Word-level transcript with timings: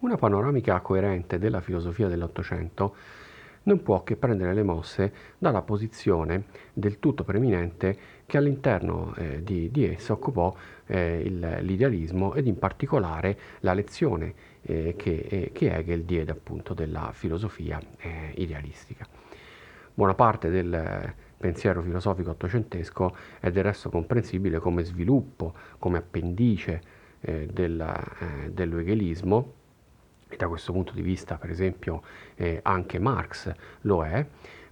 Una 0.00 0.14
panoramica 0.14 0.78
coerente 0.80 1.40
della 1.40 1.60
filosofia 1.60 2.06
dell'Ottocento 2.06 2.94
non 3.64 3.82
può 3.82 4.04
che 4.04 4.14
prendere 4.14 4.54
le 4.54 4.62
mosse 4.62 5.12
dalla 5.38 5.62
posizione 5.62 6.44
del 6.72 7.00
tutto 7.00 7.24
preeminente 7.24 7.98
che 8.24 8.36
all'interno 8.36 9.12
eh, 9.16 9.42
di, 9.42 9.72
di, 9.72 9.88
essa 9.88 10.12
occupò 10.12 10.54
eh, 10.86 11.20
il, 11.24 11.58
l'idealismo 11.62 12.34
ed 12.34 12.46
in 12.46 12.60
particolare 12.60 13.36
la 13.60 13.74
lezione 13.74 14.34
eh, 14.62 14.94
che, 14.96 15.26
eh, 15.28 15.50
che, 15.52 15.74
Hegel 15.74 16.04
diede 16.04 16.30
appunto 16.30 16.74
della 16.74 17.10
filosofia 17.12 17.80
eh, 17.96 18.34
idealistica. 18.36 19.04
Buona 19.92 20.14
parte 20.14 20.48
del 20.48 21.12
pensiero 21.36 21.82
filosofico 21.82 22.30
ottocentesco 22.30 23.16
è 23.40 23.50
del 23.50 23.64
resto 23.64 23.90
comprensibile 23.90 24.60
come 24.60 24.84
sviluppo, 24.84 25.54
come 25.80 25.98
appendice 25.98 26.82
eh, 27.20 27.48
della, 27.52 28.00
dello 28.52 28.78
hegelismo 28.78 29.57
e 30.28 30.36
da 30.36 30.48
questo 30.48 30.72
punto 30.72 30.92
di 30.92 31.02
vista 31.02 31.36
per 31.36 31.50
esempio 31.50 32.02
eh, 32.36 32.60
anche 32.62 32.98
Marx 32.98 33.52
lo 33.82 34.04
è, 34.04 34.24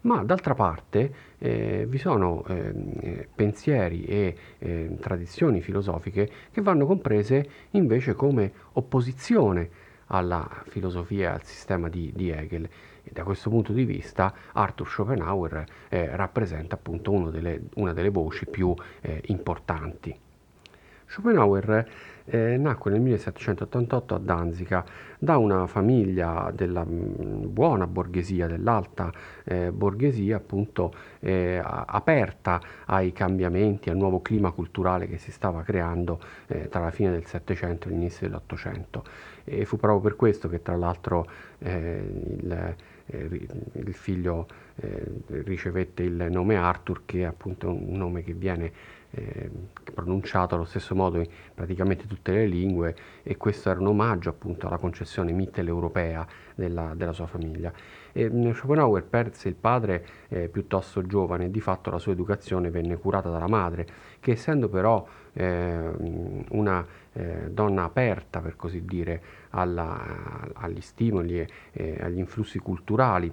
ma 0.02 0.22
d'altra 0.22 0.54
parte 0.54 1.12
eh, 1.38 1.84
vi 1.88 1.98
sono 1.98 2.44
eh, 2.46 3.28
pensieri 3.34 4.04
e 4.04 4.36
eh, 4.58 4.96
tradizioni 5.00 5.60
filosofiche 5.60 6.30
che 6.52 6.62
vanno 6.62 6.86
comprese 6.86 7.48
invece 7.70 8.14
come 8.14 8.52
opposizione 8.72 9.84
alla 10.06 10.48
filosofia 10.68 11.30
e 11.30 11.34
al 11.34 11.44
sistema 11.44 11.88
di, 11.88 12.12
di, 12.14 12.30
Hegel. 12.30 12.68
E 13.02 13.10
da 13.12 13.24
questo 13.24 13.50
punto 13.50 13.72
di 13.72 13.84
vista 13.84 14.32
Arthur 14.52 14.88
Schopenhauer 14.88 15.64
eh, 15.88 16.14
rappresenta 16.14 16.76
appunto 16.76 17.30
delle, 17.30 17.62
una 17.74 17.92
delle 17.92 18.10
voci 18.10 18.46
più 18.46 18.74
eh, 19.00 19.22
importanti. 19.26 20.16
Schopenhauer 21.06 21.88
eh, 22.26 22.56
nacque 22.56 22.90
nel 22.90 23.00
1788 23.00 24.14
a 24.14 24.18
Danzica 24.18 24.84
da 25.18 25.38
una 25.38 25.66
famiglia 25.66 26.52
della 26.54 26.84
mm, 26.84 27.52
buona 27.52 27.86
borghesia, 27.86 28.46
dell'alta 28.46 29.12
eh, 29.44 29.70
borghesia, 29.72 30.36
appunto 30.36 30.92
eh, 31.20 31.60
aperta 31.62 32.60
ai 32.86 33.12
cambiamenti, 33.12 33.90
al 33.90 33.96
nuovo 33.96 34.20
clima 34.20 34.50
culturale 34.50 35.08
che 35.08 35.18
si 35.18 35.30
stava 35.30 35.62
creando 35.62 36.20
eh, 36.48 36.68
tra 36.68 36.80
la 36.80 36.90
fine 36.90 37.10
del 37.10 37.24
Settecento 37.24 37.88
e 37.88 37.92
l'inizio 37.92 38.26
dell'Ottocento. 38.26 39.04
E 39.44 39.64
fu 39.64 39.76
proprio 39.76 40.00
per 40.00 40.16
questo 40.16 40.48
che 40.48 40.60
tra 40.60 40.76
l'altro 40.76 41.26
eh, 41.58 42.04
il, 42.40 42.74
eh, 43.06 43.48
il 43.72 43.94
figlio 43.94 44.46
ricevette 45.28 46.02
il 46.02 46.26
nome 46.28 46.56
Arthur, 46.56 47.02
che 47.06 47.20
è 47.20 47.24
appunto 47.24 47.70
un 47.70 47.96
nome 47.96 48.22
che 48.22 48.34
viene 48.34 48.70
eh, 49.10 49.50
pronunciato 49.94 50.54
allo 50.54 50.64
stesso 50.64 50.94
modo 50.94 51.18
in 51.18 51.26
praticamente 51.54 52.06
tutte 52.06 52.32
le 52.32 52.46
lingue 52.46 52.94
e 53.22 53.36
questo 53.36 53.70
era 53.70 53.80
un 53.80 53.86
omaggio 53.86 54.30
appunto 54.30 54.66
alla 54.66 54.78
concezione 54.78 55.32
mitteleuropea 55.32 56.26
della, 56.54 56.92
della 56.94 57.12
sua 57.12 57.26
famiglia. 57.26 57.72
E, 58.12 58.30
Schopenhauer 58.54 59.04
perse 59.04 59.48
il 59.48 59.54
padre 59.54 60.06
eh, 60.28 60.48
piuttosto 60.48 61.06
giovane 61.06 61.46
e 61.46 61.50
di 61.50 61.60
fatto 61.60 61.90
la 61.90 61.98
sua 61.98 62.12
educazione 62.12 62.70
venne 62.70 62.96
curata 62.96 63.30
dalla 63.30 63.48
madre, 63.48 63.86
che 64.20 64.32
essendo 64.32 64.68
però 64.68 65.06
eh, 65.32 65.90
una 66.50 66.86
eh, 67.12 67.50
donna 67.50 67.84
aperta, 67.84 68.40
per 68.40 68.56
così 68.56 68.84
dire, 68.84 69.22
alla, 69.50 70.50
agli 70.54 70.80
stimoli 70.80 71.46
e 71.72 71.98
agli 72.00 72.18
influssi 72.18 72.58
culturali, 72.58 73.32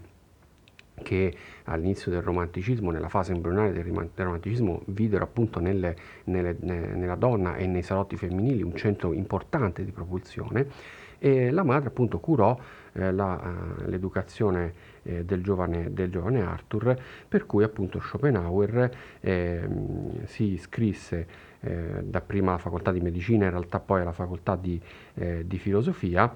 che 1.02 1.34
all'inizio 1.66 2.12
del 2.12 2.22
romanticismo, 2.22 2.92
nella 2.92 3.10
fase 3.10 3.32
embrionale 3.32 3.72
del, 3.72 3.84
romanticismo, 4.16 4.82
videro 4.88 5.24
appunto 5.24 5.60
nelle, 5.60 5.96
nelle, 6.26 6.56
nella 6.60 7.16
donna 7.16 7.56
e 7.56 7.66
nei 7.66 7.82
salotti 7.82 8.16
femminili 8.18 8.62
un 8.62 8.76
centro 8.76 9.14
importante 9.14 9.84
di 9.84 9.92
propulsione 9.92 10.68
e 11.24 11.52
la 11.52 11.64
madre 11.64 11.88
appunto 11.88 12.20
curò 12.20 12.60
eh, 12.92 13.12
la, 13.14 13.40
uh, 13.42 13.90
l'educazione 13.90 14.74
eh, 15.04 15.24
del, 15.24 15.42
giovane, 15.42 15.94
del, 15.94 16.12
giovane, 16.12 16.42
Arthur, 16.42 17.00
per 17.30 17.46
cui 17.46 17.64
appunto 17.64 18.02
Schopenhauer 18.02 18.92
eh, 19.22 19.68
si 20.26 20.52
iscrisse 20.52 21.28
eh, 21.62 22.04
dapprima 22.04 22.52
alla 22.52 22.60
facoltà 22.60 22.92
di 22.92 23.00
medicina, 23.00 23.46
in 23.46 23.52
realtà 23.52 23.80
poi 23.80 24.02
alla 24.02 24.12
facoltà 24.12 24.58
di, 24.58 24.80
eh, 25.14 25.48
di 25.48 25.58
filosofia 25.58 26.30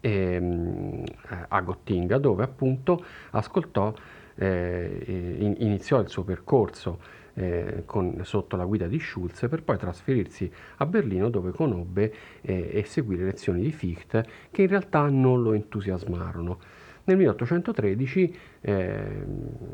ehm, 0.00 1.04
a 1.48 1.60
Gottinga 1.60 2.18
dove 2.18 2.42
appunto 2.42 3.04
ascoltò, 3.30 3.92
eh, 4.34 5.54
iniziò 5.58 6.00
il 6.00 6.08
suo 6.08 6.24
percorso 6.24 6.98
eh, 7.34 7.82
con, 7.86 8.20
sotto 8.22 8.56
la 8.56 8.64
guida 8.64 8.86
di 8.86 8.98
Schulz 8.98 9.46
per 9.48 9.62
poi 9.62 9.78
trasferirsi 9.78 10.50
a 10.76 10.86
Berlino 10.86 11.28
dove 11.30 11.52
conobbe 11.52 12.12
eh, 12.40 12.70
e 12.72 12.84
seguì 12.84 13.16
le 13.16 13.24
lezioni 13.24 13.62
di 13.62 13.70
Fichte 13.70 14.26
che 14.50 14.62
in 14.62 14.68
realtà 14.68 15.08
non 15.08 15.42
lo 15.42 15.52
entusiasmarono. 15.52 16.58
Nel 17.04 17.16
1813 17.16 18.36
eh, 18.60 19.24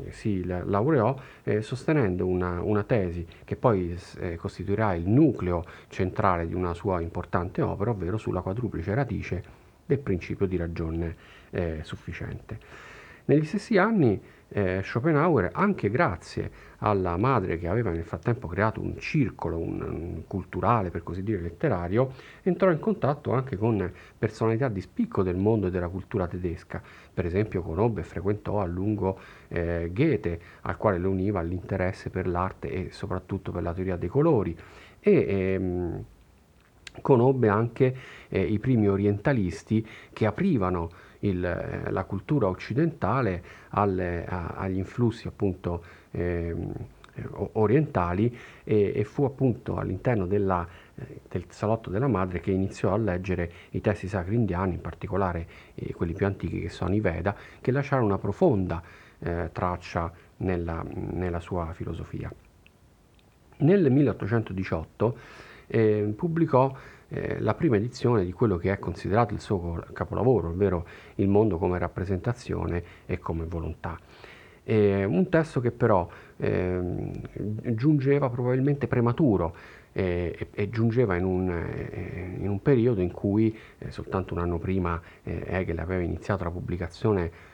si 0.09 0.43
laureò 0.45 1.15
eh, 1.43 1.61
sostenendo 1.61 2.25
una, 2.25 2.61
una, 2.61 2.83
tesi 2.83 3.27
che 3.43 3.55
poi 3.57 3.95
eh, 4.19 4.37
costituirà 4.37 4.95
il 4.95 5.07
nucleo 5.07 5.65
centrale 5.89 6.47
di 6.47 6.53
una 6.53 6.73
sua 6.73 7.01
importante 7.01 7.61
opera, 7.61 7.91
ovvero 7.91 8.17
sulla 8.17 8.41
quadruplice 8.41 8.93
radice 8.95 9.65
del 9.87 9.99
principio 9.99 10.45
di 10.45 10.57
ragione 10.57 11.15
eh, 11.49 11.79
sufficiente. 11.81 12.59
Negli 13.25 13.45
stessi 13.45 13.77
anni 13.77 14.21
eh, 14.49 14.81
Schopenhauer, 14.83 15.49
anche 15.51 15.89
grazie 15.89 16.49
alla 16.77 17.17
madre 17.17 17.57
che 17.57 17.67
aveva 17.67 17.89
nel 17.89 18.05
frattempo 18.05 18.47
creato 18.47 18.79
un 18.79 18.97
circolo 18.99 19.57
un, 19.57 19.81
un 19.81 20.23
culturale, 20.27 20.91
per 20.91 21.03
così 21.03 21.23
dire, 21.23 21.41
letterario, 21.41 22.13
entrò 22.43 22.71
in 22.71 22.79
contatto 22.79 23.33
anche 23.33 23.57
con 23.57 23.91
personalità 24.17 24.69
di 24.69 24.79
spicco 24.79 25.23
del 25.23 25.35
mondo 25.35 25.67
e 25.67 25.71
della 25.71 25.89
cultura 25.89 26.27
tedesca. 26.27 26.81
Per 27.13 27.25
esempio 27.25 27.61
conobbe 27.61 28.01
e 28.01 28.05
frequentò 28.05 28.61
a 28.61 28.65
lungo 28.65 29.19
eh, 29.49 29.89
Goethe, 29.91 30.39
al 30.61 30.77
quale 30.77 30.97
lo 30.97 31.09
univa 31.09 31.41
l'interesse 31.41 32.09
per 32.09 32.27
l'arte 32.27 32.69
e 32.71 32.91
soprattutto 32.91 33.51
per 33.51 33.63
la 33.63 33.73
teoria 33.73 33.97
dei 33.97 34.09
colori. 34.09 34.57
E, 34.99 35.25
ehm, 35.27 36.05
conobbe 37.01 37.49
anche 37.49 37.95
eh, 38.29 38.41
i 38.41 38.59
primi 38.59 38.87
orientalisti 38.87 39.85
che 40.13 40.25
aprivano 40.25 40.89
il, 41.19 41.43
eh, 41.43 41.91
la 41.91 42.03
cultura 42.03 42.47
occidentale 42.47 43.43
alle, 43.69 44.25
a, 44.25 44.47
agli 44.57 44.77
influssi 44.77 45.27
appunto 45.27 45.83
eh, 46.11 46.55
orientali 47.53 48.35
e, 48.63 48.93
e, 48.95 49.03
fu 49.03 49.23
appunto 49.23 49.77
all'interno 49.77 50.27
della, 50.27 50.67
eh, 50.95 51.21
del 51.27 51.45
salotto 51.49 51.89
della 51.89 52.07
madre 52.07 52.39
che 52.39 52.51
iniziò 52.51 52.93
a 52.93 52.97
leggere 52.97 53.51
i 53.71 53.81
testi 53.81 54.07
sacri 54.07 54.35
indiani, 54.35 54.75
in 54.75 54.81
particolare 54.81 55.47
eh, 55.73 55.93
quelli 55.93 56.13
più 56.13 56.27
antichi 56.27 56.59
che 56.59 56.69
sono 56.69 56.93
i 56.93 56.99
Veda, 56.99 57.35
che 57.59 57.71
lasciarono 57.71 58.07
una 58.07 58.17
profonda 58.17 58.81
traccia 59.19 60.13
nella, 60.37 60.85
nella 60.85 61.39
sua 61.39 61.73
filosofia. 61.73 62.31
Nel 63.57 63.91
1818 63.91 65.17
eh, 65.67 66.13
pubblicò 66.15 66.73
eh, 67.09 67.39
la 67.39 67.53
prima 67.53 67.77
edizione 67.77 68.25
di 68.25 68.33
quello 68.33 68.57
che 68.57 68.71
è 68.71 68.79
considerato 68.79 69.33
il 69.33 69.39
suo 69.39 69.83
capolavoro, 69.93 70.49
ovvero 70.49 70.85
Il 71.15 71.27
mondo 71.27 71.57
come 71.57 71.77
rappresentazione 71.77 72.83
e 73.05 73.19
come 73.19 73.45
volontà. 73.45 73.97
Eh, 74.63 75.05
un 75.05 75.29
testo 75.29 75.61
che 75.61 75.71
però 75.71 76.09
eh, 76.35 76.79
giungeva 77.73 78.29
probabilmente 78.29 78.87
prematuro 78.87 79.55
eh, 79.93 80.49
e, 80.53 80.69
giungeva 80.69 81.15
in 81.15 81.23
un, 81.23 81.49
eh, 81.49 82.35
in 82.37 82.49
un, 82.49 82.61
periodo 82.61 82.99
in 82.99 83.11
cui 83.11 83.57
eh, 83.77 83.91
soltanto 83.91 84.33
un 84.33 84.41
anno 84.41 84.57
prima 84.57 85.01
Hegel 85.23 85.79
aveva 85.79 86.03
iniziato 86.03 86.43
la 86.43 86.51
pubblicazione 86.51 87.45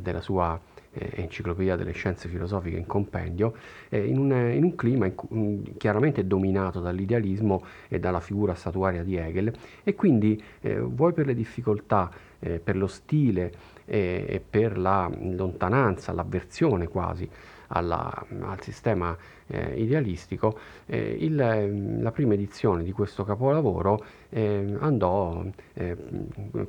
della 0.00 0.20
sua 0.20 0.60
eh, 0.92 1.10
Enciclopedia 1.14 1.76
delle 1.76 1.92
Scienze 1.92 2.28
Filosofiche 2.28 2.76
in 2.76 2.86
compendio, 2.86 3.54
eh, 3.88 4.04
in, 4.06 4.18
un, 4.18 4.32
in, 4.32 4.64
un, 4.64 4.74
clima 4.74 5.06
in, 5.06 5.14
in, 5.30 5.76
chiaramente 5.76 6.26
dominato 6.26 6.80
dall'idealismo 6.80 7.64
e 7.88 7.98
dalla 7.98 8.20
figura 8.20 8.54
statuaria 8.54 9.02
di 9.02 9.16
Hegel. 9.16 9.52
E 9.82 9.94
quindi 9.94 10.42
eh, 10.60 10.78
vuoi 10.78 11.12
per 11.12 11.26
le 11.26 11.34
difficoltà, 11.34 12.10
eh, 12.38 12.58
per 12.58 12.76
lo 12.76 12.86
stile 12.86 13.52
eh, 13.84 14.26
e 14.28 14.42
per 14.48 14.78
la 14.78 15.10
lontananza, 15.18 16.12
l'avversione 16.12 16.88
quasi 16.88 17.28
alla, 17.68 18.26
al 18.40 18.60
sistema 18.60 19.16
eh, 19.46 19.80
idealistico, 19.80 20.58
eh, 20.86 21.16
il, 21.20 22.00
la 22.02 22.10
prima 22.10 22.34
edizione 22.34 22.82
di 22.82 22.92
questo 22.92 23.24
capolavoro 23.24 24.04
eh, 24.28 24.76
andò 24.80 25.44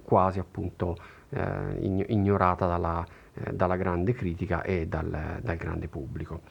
quasi 0.04 0.40
appunto 0.40 0.96
ignorata 1.36 2.68
dalla, 2.68 3.04
eh, 3.36 3.54
dalla 3.54 3.76
grande 3.76 4.14
critica 4.14 4.62
e 4.64 4.88
dal, 4.88 5.40
dal, 5.42 5.56
grande 5.58 5.88
pubblico. 5.88 6.42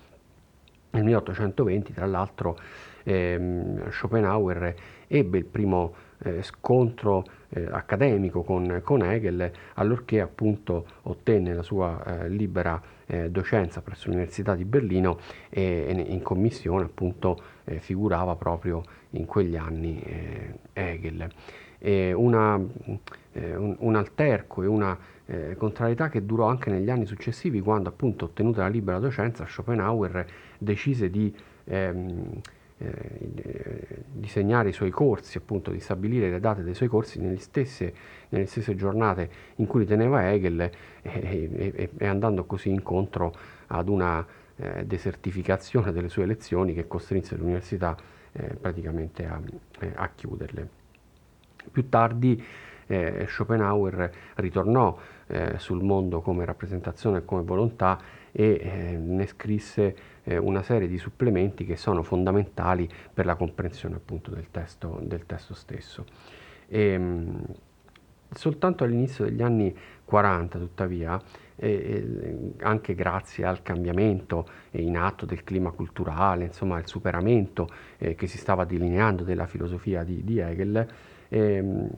Nel 0.90 1.05
1820, 1.05 1.93
tra 1.93 2.06
l'altro, 2.06 2.58
ehm, 3.05 3.90
Schopenhauer 3.90 4.75
ebbe 5.06 5.38
il 5.38 5.44
primo 5.44 5.94
eh, 6.25 6.43
scontro 6.43 7.25
eh, 7.50 7.67
accademico 7.70 8.43
con, 8.43 8.81
con, 8.84 9.02
Hegel, 9.02 9.50
allorché 9.75 10.20
appunto 10.20 10.87
ottenne 11.02 11.52
la 11.52 11.62
sua 11.62 12.02
eh, 12.05 12.29
libera 12.29 12.81
eh, 13.06 13.31
docenza 13.31 13.82
presso 13.82 14.08
l'Università 14.08 14.55
di 14.55 14.64
Berlino 14.64 15.19
e, 15.50 15.87
e 15.88 15.93
in 15.93 16.23
commissione 16.23 16.84
appunto 16.84 17.43
eh, 17.64 17.79
figurava 17.79 18.37
proprio 18.37 18.82
in 19.11 19.26
quegli 19.26 19.56
anni 19.56 20.02
Hegel. 20.73 21.29
una, 22.14 22.55
un, 22.55 23.76
un, 23.79 23.94
alterco 23.96 24.62
e 24.62 24.67
una 24.67 24.96
eh, 25.32 25.56
contrarietà 25.56 26.11
che 26.11 26.26
durò 26.26 26.46
anche 26.46 26.69
negli 26.70 26.90
anni 26.90 27.06
successivi 27.06 27.61
quando 27.61 27.88
appunto 27.88 28.26
ottenuta 28.26 28.62
la 28.62 28.69
libera 28.69 28.99
docenza 28.99 29.46
Schopenhauer 29.46 30.26
decise 30.58 31.08
di 31.08 31.34
ehm, 31.64 32.40
eh, 32.76 34.05
disegnare 34.12 34.69
i 34.69 34.73
suoi 34.73 34.90
corsi, 34.90 35.38
appunto 35.38 35.70
di 35.70 35.81
stabilire 35.81 36.29
le 36.29 36.40
date 36.40 36.62
dei 36.62 36.75
suoi 36.75 36.88
corsi 36.88 37.19
nelle 37.19 37.38
stesse, 37.38 37.94
nelle 38.29 38.46
stesse 38.46 38.75
giornate 38.75 39.31
in 39.56 39.67
cui 39.67 39.81
li 39.81 39.87
teneva 39.87 40.31
Hegel 40.31 40.61
e, 40.61 40.70
e, 41.02 41.90
e 41.96 42.06
andando 42.06 42.44
così 42.44 42.69
incontro 42.69 43.34
ad 43.69 43.88
una 43.88 44.25
eh, 44.56 44.84
desertificazione 44.84 45.93
delle 45.93 46.08
sue 46.08 46.26
lezioni 46.26 46.75
che 46.75 46.87
costrinse 46.87 47.37
l'università 47.37 47.96
eh, 48.32 48.55
praticamente 48.55 49.26
a, 49.26 49.40
eh, 49.81 49.93
a, 49.94 50.11
chiuderle. 50.14 50.69
Più 51.70 51.88
tardi 51.88 52.43
eh, 52.87 53.26
Schopenhauer 53.29 54.11
ritornò 54.37 54.96
eh, 55.26 55.58
sul 55.58 55.82
mondo 55.82 56.20
come 56.20 56.44
rappresentazione 56.44 57.19
e 57.19 57.25
come 57.25 57.43
volontà 57.43 57.99
e 58.32 58.61
eh, 58.61 58.96
ne 58.96 59.26
scrisse 59.26 59.96
eh, 60.25 60.37
una 60.37 60.62
serie 60.62 60.88
di 60.88 60.99
supplementi 60.99 61.64
che 61.64 61.76
sono 61.76 62.02
fondamentali 62.02 62.88
per 63.12 63.26
la 63.26 63.34
comprensione 63.34 63.96
appunto 63.96 64.31
del 64.31 64.50
testo, 64.50 64.99
del 65.02 65.26
testo 65.26 65.55
stesso. 65.55 66.05
E, 66.69 66.81
ehm, 66.81 67.44
soltanto 68.31 68.84
all'inizio 68.84 69.25
degli 69.25 69.43
anni 69.43 69.76
40, 70.05 70.58
tuttavia, 70.58 71.20
eh, 71.56 72.52
anche 72.61 72.94
grazie 72.94 73.44
al 73.44 73.62
cambiamento 73.62 74.46
in 74.73 74.96
atto 74.96 75.26
del 75.26 75.44
clima 75.44 75.70
culturale, 75.70 76.44
insomma 76.44 76.76
al 76.76 76.87
superamento 76.87 77.69
eh, 77.99 78.14
che 78.14 78.26
si 78.26 78.38
stava 78.38 78.64
delineando 78.64 79.23
della 79.23 79.46
filosofia 79.46 80.02
di, 80.02 80.25
di 80.25 80.38
Hegel, 80.38 80.87
ehm, 81.29 81.90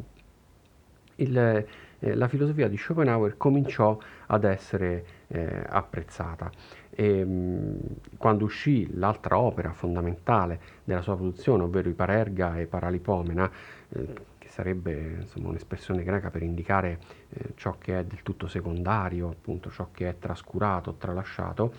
il, 1.17 1.67
eh, 1.99 2.15
la 2.15 2.29
filosofia 2.29 2.69
di 2.69 2.77
Schopenhauer 2.77 3.37
cominciò 3.37 3.99
ad 4.27 4.45
essere 4.45 5.05
eh, 5.29 5.65
apprezzata. 5.67 6.51
E, 6.91 7.25
mh, 7.25 7.79
quando 8.17 8.45
uscì 8.45 8.89
l'altra 8.95 9.39
opera 9.39 9.73
fondamentale 9.73 10.61
della 10.85 11.03
sua 11.03 11.17
produzione, 11.17 11.63
ovvero 11.63 11.89
i 11.89 11.95
Parerga 11.95 12.59
e 12.59 12.67
Paralipomena, 12.67 13.51
eh, 13.89 14.33
che 14.39 14.49
sarebbe 14.49 15.17
insomma, 15.21 15.49
un'espressione 15.49 16.03
greca 16.03 16.31
per 16.31 16.43
indicare 16.43 16.99
eh, 17.31 17.53
ciò 17.55 17.77
che 17.79 18.01
è 18.01 18.05
del 18.05 18.23
tutto 18.23 18.47
secondario, 18.47 19.31
appunto 19.31 19.71
ciò 19.71 19.89
che 19.93 20.09
è 20.09 20.19
trascurato, 20.19 20.95
tralasciato, 20.95 21.73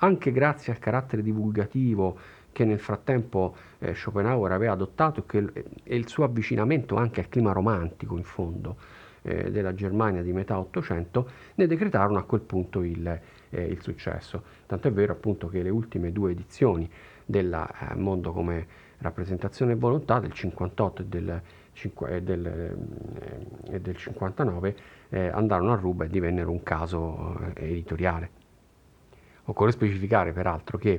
anche 0.00 0.30
grazie 0.32 0.72
al 0.72 0.78
carattere 0.78 1.22
divulgativo 1.22 2.18
che 2.58 2.64
nel 2.64 2.80
frattempo 2.80 3.54
eh, 3.78 3.94
Schopenhauer 3.94 4.50
aveva 4.50 4.72
adottato 4.72 5.20
e, 5.20 5.24
che, 5.26 5.64
e 5.84 5.94
il 5.94 6.08
suo 6.08 6.24
avvicinamento 6.24 6.96
anche 6.96 7.20
al 7.20 7.28
clima 7.28 7.52
romantico 7.52 8.16
in 8.16 8.24
fondo 8.24 8.76
eh, 9.22 9.52
della 9.52 9.74
Germania 9.74 10.22
di 10.22 10.32
metà 10.32 10.58
Ottocento, 10.58 11.30
ne 11.54 11.68
decretarono 11.68 12.18
a 12.18 12.24
quel 12.24 12.40
punto 12.40 12.82
il, 12.82 13.06
eh, 13.50 13.62
il 13.62 13.80
successo. 13.80 14.42
Tanto 14.66 14.88
è 14.88 14.92
vero 14.92 15.12
appunto 15.12 15.46
che 15.46 15.62
le 15.62 15.70
ultime 15.70 16.10
due 16.10 16.32
edizioni 16.32 16.90
del 17.24 17.52
eh, 17.52 17.94
Mondo 17.94 18.32
come 18.32 18.66
rappresentazione 18.98 19.72
e 19.72 19.76
volontà 19.76 20.18
del 20.18 20.32
58 20.32 21.02
e 21.02 21.04
del, 21.04 21.42
e 22.08 22.22
del, 22.22 22.46
eh, 22.46 23.74
e 23.74 23.80
del 23.80 23.96
59 23.96 24.76
eh, 25.10 25.28
andarono 25.28 25.74
a 25.74 25.76
ruba 25.76 26.06
e 26.06 26.08
divennero 26.08 26.50
un 26.50 26.64
caso 26.64 27.38
editoriale. 27.54 28.30
Occorre 29.44 29.70
specificare 29.70 30.32
peraltro 30.32 30.76
che 30.76 30.98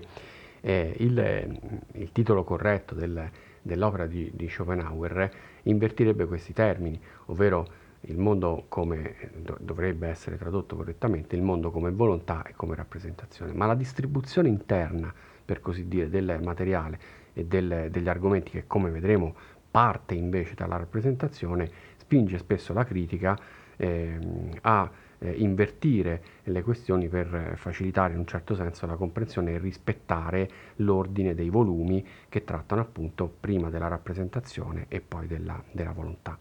eh, 0.61 0.93
il, 0.97 1.59
il, 1.93 2.11
titolo 2.11 2.43
corretto 2.43 2.95
del, 2.95 3.29
dell'opera 3.61 4.05
di, 4.05 4.31
di, 4.33 4.49
Schopenhauer 4.49 5.31
invertirebbe 5.63 6.25
questi 6.25 6.53
termini, 6.53 6.99
ovvero 7.25 7.87
il 8.01 8.17
mondo 8.17 8.65
come 8.69 9.31
dovrebbe 9.59 10.07
essere 10.07 10.37
tradotto 10.37 10.75
correttamente, 10.75 11.35
il 11.35 11.41
mondo 11.41 11.69
come 11.69 11.91
volontà 11.91 12.43
e 12.45 12.53
come 12.55 12.75
rappresentazione, 12.75 13.51
ma 13.53 13.65
la 13.65 13.75
distribuzione 13.75 14.47
interna, 14.47 15.13
per 15.43 15.59
così 15.59 15.87
dire, 15.87 16.09
del 16.09 16.39
materiale 16.41 16.99
e 17.33 17.45
del, 17.45 17.87
degli 17.89 18.07
argomenti 18.07 18.51
che 18.51 18.65
come 18.67 18.89
vedremo 18.89 19.35
parte 19.69 20.15
invece 20.15 20.55
dalla 20.55 20.77
rappresentazione, 20.77 21.69
spinge 21.97 22.37
spesso 22.37 22.73
la 22.73 22.85
critica 22.85 23.37
eh, 23.75 24.17
a 24.61 24.89
eh, 25.19 25.31
invertire 25.31 26.21
le 26.43 26.61
questioni 26.63 27.07
per 27.07 27.53
facilitare 27.55 28.13
in 28.13 28.19
un 28.19 28.25
certo 28.25 28.55
senso 28.55 28.85
la 28.85 28.95
comprensione 28.95 29.53
e 29.53 29.57
rispettare 29.57 30.49
l'ordine 30.77 31.35
dei 31.35 31.49
volumi 31.49 32.05
che 32.27 32.43
trattano 32.43 32.81
appunto 32.81 33.31
prima 33.39 33.69
della 33.69 33.87
rappresentazione 33.87 34.85
e 34.87 35.01
poi 35.01 35.27
della, 35.27 35.61
della 35.71 35.91
volontà. 35.91 36.37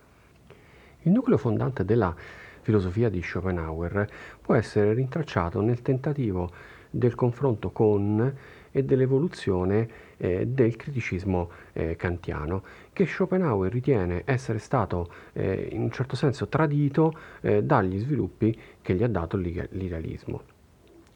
Il 1.02 1.12
nucleo 1.12 1.38
fondante 1.38 1.84
della 1.84 2.14
filosofia 2.60 3.08
di 3.08 3.22
Schopenhauer 3.22 4.06
può 4.40 4.54
essere 4.54 4.92
rintracciato 4.92 5.60
nel 5.60 5.82
tentativo 5.82 6.50
del 6.90 7.14
confronto 7.14 7.70
con 7.70 8.36
e 8.70 8.84
dell'evoluzione 8.84 9.88
eh, 10.18 10.46
del 10.46 10.76
criticismo 10.76 11.50
eh, 11.72 11.96
kantiano, 11.96 12.62
che 12.92 13.06
Schopenhauer 13.06 13.72
ritiene 13.72 14.22
essere 14.24 14.58
stato 14.58 15.10
eh, 15.32 15.68
in 15.72 15.80
un 15.82 15.90
certo 15.90 16.16
senso 16.16 16.48
tradito 16.48 17.12
eh, 17.40 17.62
dagli 17.62 17.98
sviluppi 17.98 18.56
che 18.82 18.94
gli 18.94 19.02
ha 19.02 19.08
dato 19.08 19.36
l'idealismo. 19.36 20.42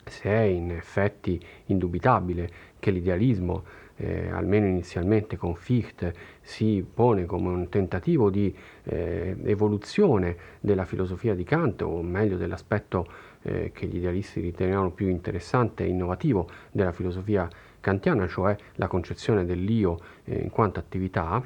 Se 0.05 0.29
è 0.29 0.41
in 0.41 0.73
effetti 0.73 1.41
indubitabile 1.67 2.51
che 2.79 2.91
l'idealismo 2.91 3.63
eh, 3.97 4.29
almeno 4.31 4.67
inizialmente 4.67 5.37
con 5.37 5.55
Fichte, 5.55 6.15
si 6.41 6.85
pone 6.93 7.25
come 7.25 7.49
un 7.49 7.69
tentativo 7.69 8.31
di 8.31 8.55
eh, 8.85 9.37
evoluzione 9.45 10.37
della 10.61 10.85
filosofia 10.85 11.35
di 11.35 11.45
Kant, 11.45 11.83
o 11.83 12.03
meglio 12.03 12.37
dell'aspetto 12.37 13.07
eh, 13.43 13.71
che 13.73 13.87
gli 13.87 13.97
idealisti 13.97 14.41
ritenevano 14.41 14.91
più 14.91 15.09
interessante 15.09 15.85
e 15.85 15.89
innovativo 15.89 16.49
della 16.71 16.93
filosofia 16.93 17.49
kantiana, 17.82 18.26
cioè 18.26 18.56
la 18.76 18.87
concezione 18.87 19.44
dell'io 19.44 19.99
eh, 20.25 20.38
in 20.38 20.49
quanto 20.49 20.81
attività, 20.81 21.43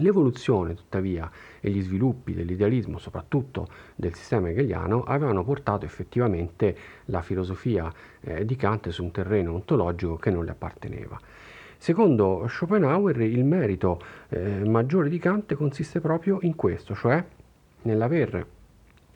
L'evoluzione, 0.00 0.74
tuttavia, 0.74 1.30
e 1.60 1.70
gli 1.70 1.82
sviluppi 1.82 2.32
dell'idealismo, 2.32 2.98
soprattutto 2.98 3.68
del 3.94 4.14
sistema 4.14 4.48
hegeliano, 4.48 5.02
avevano 5.02 5.44
portato 5.44 5.84
effettivamente 5.84 6.76
la 7.06 7.22
filosofia 7.22 7.92
eh, 8.20 8.44
di 8.44 8.56
Kant 8.56 8.88
su 8.88 9.04
un 9.04 9.10
terreno 9.10 9.52
ontologico 9.52 10.16
che 10.16 10.30
non 10.30 10.44
le 10.44 10.52
apparteneva. 10.52 11.18
Secondo 11.76 12.46
Schopenhauer 12.48 13.20
il 13.20 13.44
merito 13.44 14.00
eh, 14.28 14.64
maggiore 14.66 15.08
di 15.08 15.18
Kant 15.18 15.54
consiste 15.54 16.00
proprio 16.00 16.38
in 16.42 16.54
questo, 16.54 16.94
cioè 16.94 17.22
nell'aver 17.82 18.46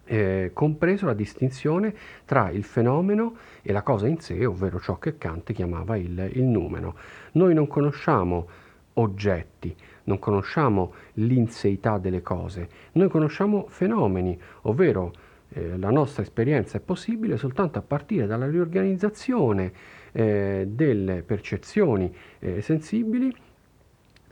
eh, 0.05 0.51
compreso 0.53 1.07
la 1.07 1.15
distinzione 1.15 1.95
tra 2.25 2.51
il 2.51 2.65
fenomeno 2.65 3.37
e 3.63 3.73
la 3.73 3.83
cosa 3.83 4.07
in 4.07 4.19
sé, 4.21 4.45
ovvero 4.45 4.81
ciò 4.81 4.99
che 4.99 5.17
Kant 5.19 5.53
chiamava 5.53 5.97
il, 5.97 6.31
il 6.35 6.45
numeno. 6.45 6.95
Noi 7.33 7.55
non 7.55 7.67
conosciamo 7.67 8.47
oggetti, 8.95 9.75
non 10.05 10.19
conosciamo 10.19 10.93
l'inseità 11.15 11.99
delle 11.99 12.23
cose, 12.23 12.69
noi 12.93 13.09
conosciamo 13.09 13.67
fenomeni, 13.69 14.39
ovvero 14.63 15.13
eh, 15.51 15.77
la 15.79 15.91
nostra 15.91 16.23
esperienza 16.23 16.79
è 16.79 16.81
possibile 16.81 17.37
soltanto 17.37 17.79
a 17.79 17.83
partire 17.83 18.27
dalla 18.27 18.49
riorganizzazione 18.49 19.73
eh, 20.13 20.67
delle 20.69 21.23
percezioni 21.23 22.15
eh, 22.39 22.61
sensibili 22.61 23.35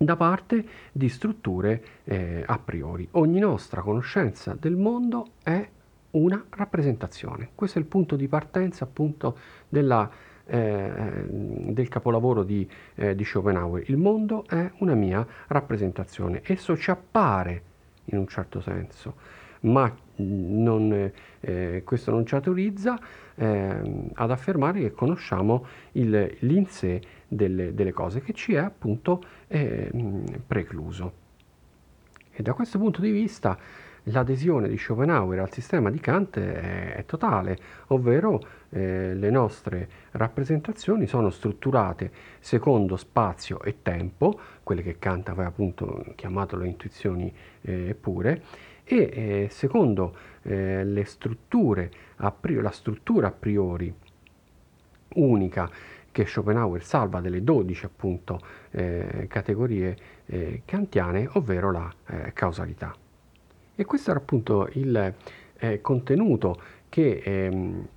da 0.05 0.17
parte 0.17 0.65
di 0.93 1.09
strutture 1.09 1.83
eh, 2.05 2.43
a 2.47 2.59
priori. 2.59 3.07
Ogni 3.13 3.39
nostra 3.39 3.83
conoscenza 3.83 4.57
del 4.59 4.77
mondo 4.77 5.33
è 5.43 5.69
una 6.13 6.45
rappresentazione. 6.51 7.51
Questo 7.55 7.79
è 7.79 7.81
il 7.81 7.89
punto 7.89 8.17
di 8.17 8.29
partenza 8.29 8.85
appunto 8.85 9.37
della, 9.69 10.11
eh, 10.47 11.25
del 11.29 11.89
capolavoro 11.89 12.43
di, 12.43 12.69
eh, 12.97 13.15
di 13.15 13.25
Schopenhauer. 13.25 13.89
Il 13.89 13.97
mondo 13.97 14.45
è 14.47 14.71
una 14.79 14.95
mia 14.95 15.27
rappresentazione. 15.49 16.43
Esso 16.45 16.77
ci 16.77 16.91
appare 16.91 17.63
in 18.07 18.19
un 18.19 18.27
certo 18.27 18.61
senso, 18.61 19.15
ma 19.61 19.95
non, 20.17 21.11
eh, 21.41 21.83
questo 21.85 22.11
non 22.11 22.27
ci 22.27 22.35
autorizza 22.35 22.99
eh, 23.37 24.09
ad 24.13 24.31
affermare 24.31 24.81
che 24.81 24.93
conosciamo 24.93 25.65
il, 25.93 26.37
l'in 26.41 26.67
sé 26.67 27.01
delle, 27.35 27.75
delle, 27.75 27.93
cose, 27.93 28.21
che 28.21 28.33
ci 28.33 28.55
è 28.55 28.59
appunto 28.59 29.23
eh, 29.49 29.91
precluso. 30.47 31.21
E 32.31 32.43
da 32.43 32.53
questo 32.53 32.79
punto 32.79 33.01
di 33.01 33.11
vista 33.11 33.59
l'adesione 34.07 34.69
di 34.69 34.77
Schopenhauer 34.77 35.39
al 35.39 35.53
sistema 35.53 35.91
di 35.91 36.01
Kant 36.01 36.39
è, 36.39 36.95
è 36.95 37.05
totale, 37.07 37.57
ovvero 37.89 38.41
eh, 38.71 39.15
le 39.15 39.31
nostre 39.31 39.89
rappresentazioni 40.13 41.07
sono 41.07 41.31
strutturate 41.31 42.11
secondo 42.41 42.97
spazio 42.97 43.63
e 43.63 43.77
tempo, 43.83 44.39
quelle 44.63 44.83
che 44.83 44.99
Kant 44.99 45.29
aveva 45.29 45.49
appunto 45.49 46.05
chiamato 46.17 46.57
le 46.57 46.67
intuizioni 46.67 47.33
eh, 47.63 47.97
pure, 47.99 48.43
e 48.85 48.97
eh, 48.97 49.49
secondo 49.51 50.17
eh, 50.43 50.85
le 50.85 51.05
strutture 51.05 51.91
priori, 52.41 52.63
la 52.63 52.71
struttura 52.71 53.29
a 53.29 53.33
priori 53.33 53.95
unica 55.15 55.71
che 56.13 56.27
Schopenhauer 56.27 56.85
salva 56.85 57.21
delle 57.21 57.43
12 57.43 57.87
appunto 57.87 58.39
eh, 58.71 59.27
categorie 59.29 59.97
eh, 60.27 60.63
kantiane, 60.65 61.29
ovvero 61.33 61.73
la 61.73 61.93
eh, 62.07 62.33
causalità. 62.33 62.95
E 63.75 63.85
questo 63.85 64.11
era 64.11 64.21
appunto 64.21 64.69
il 64.75 65.15
eh, 65.57 65.81
contenuto 65.81 66.61
che 66.89 67.23
ehm, 67.25 67.89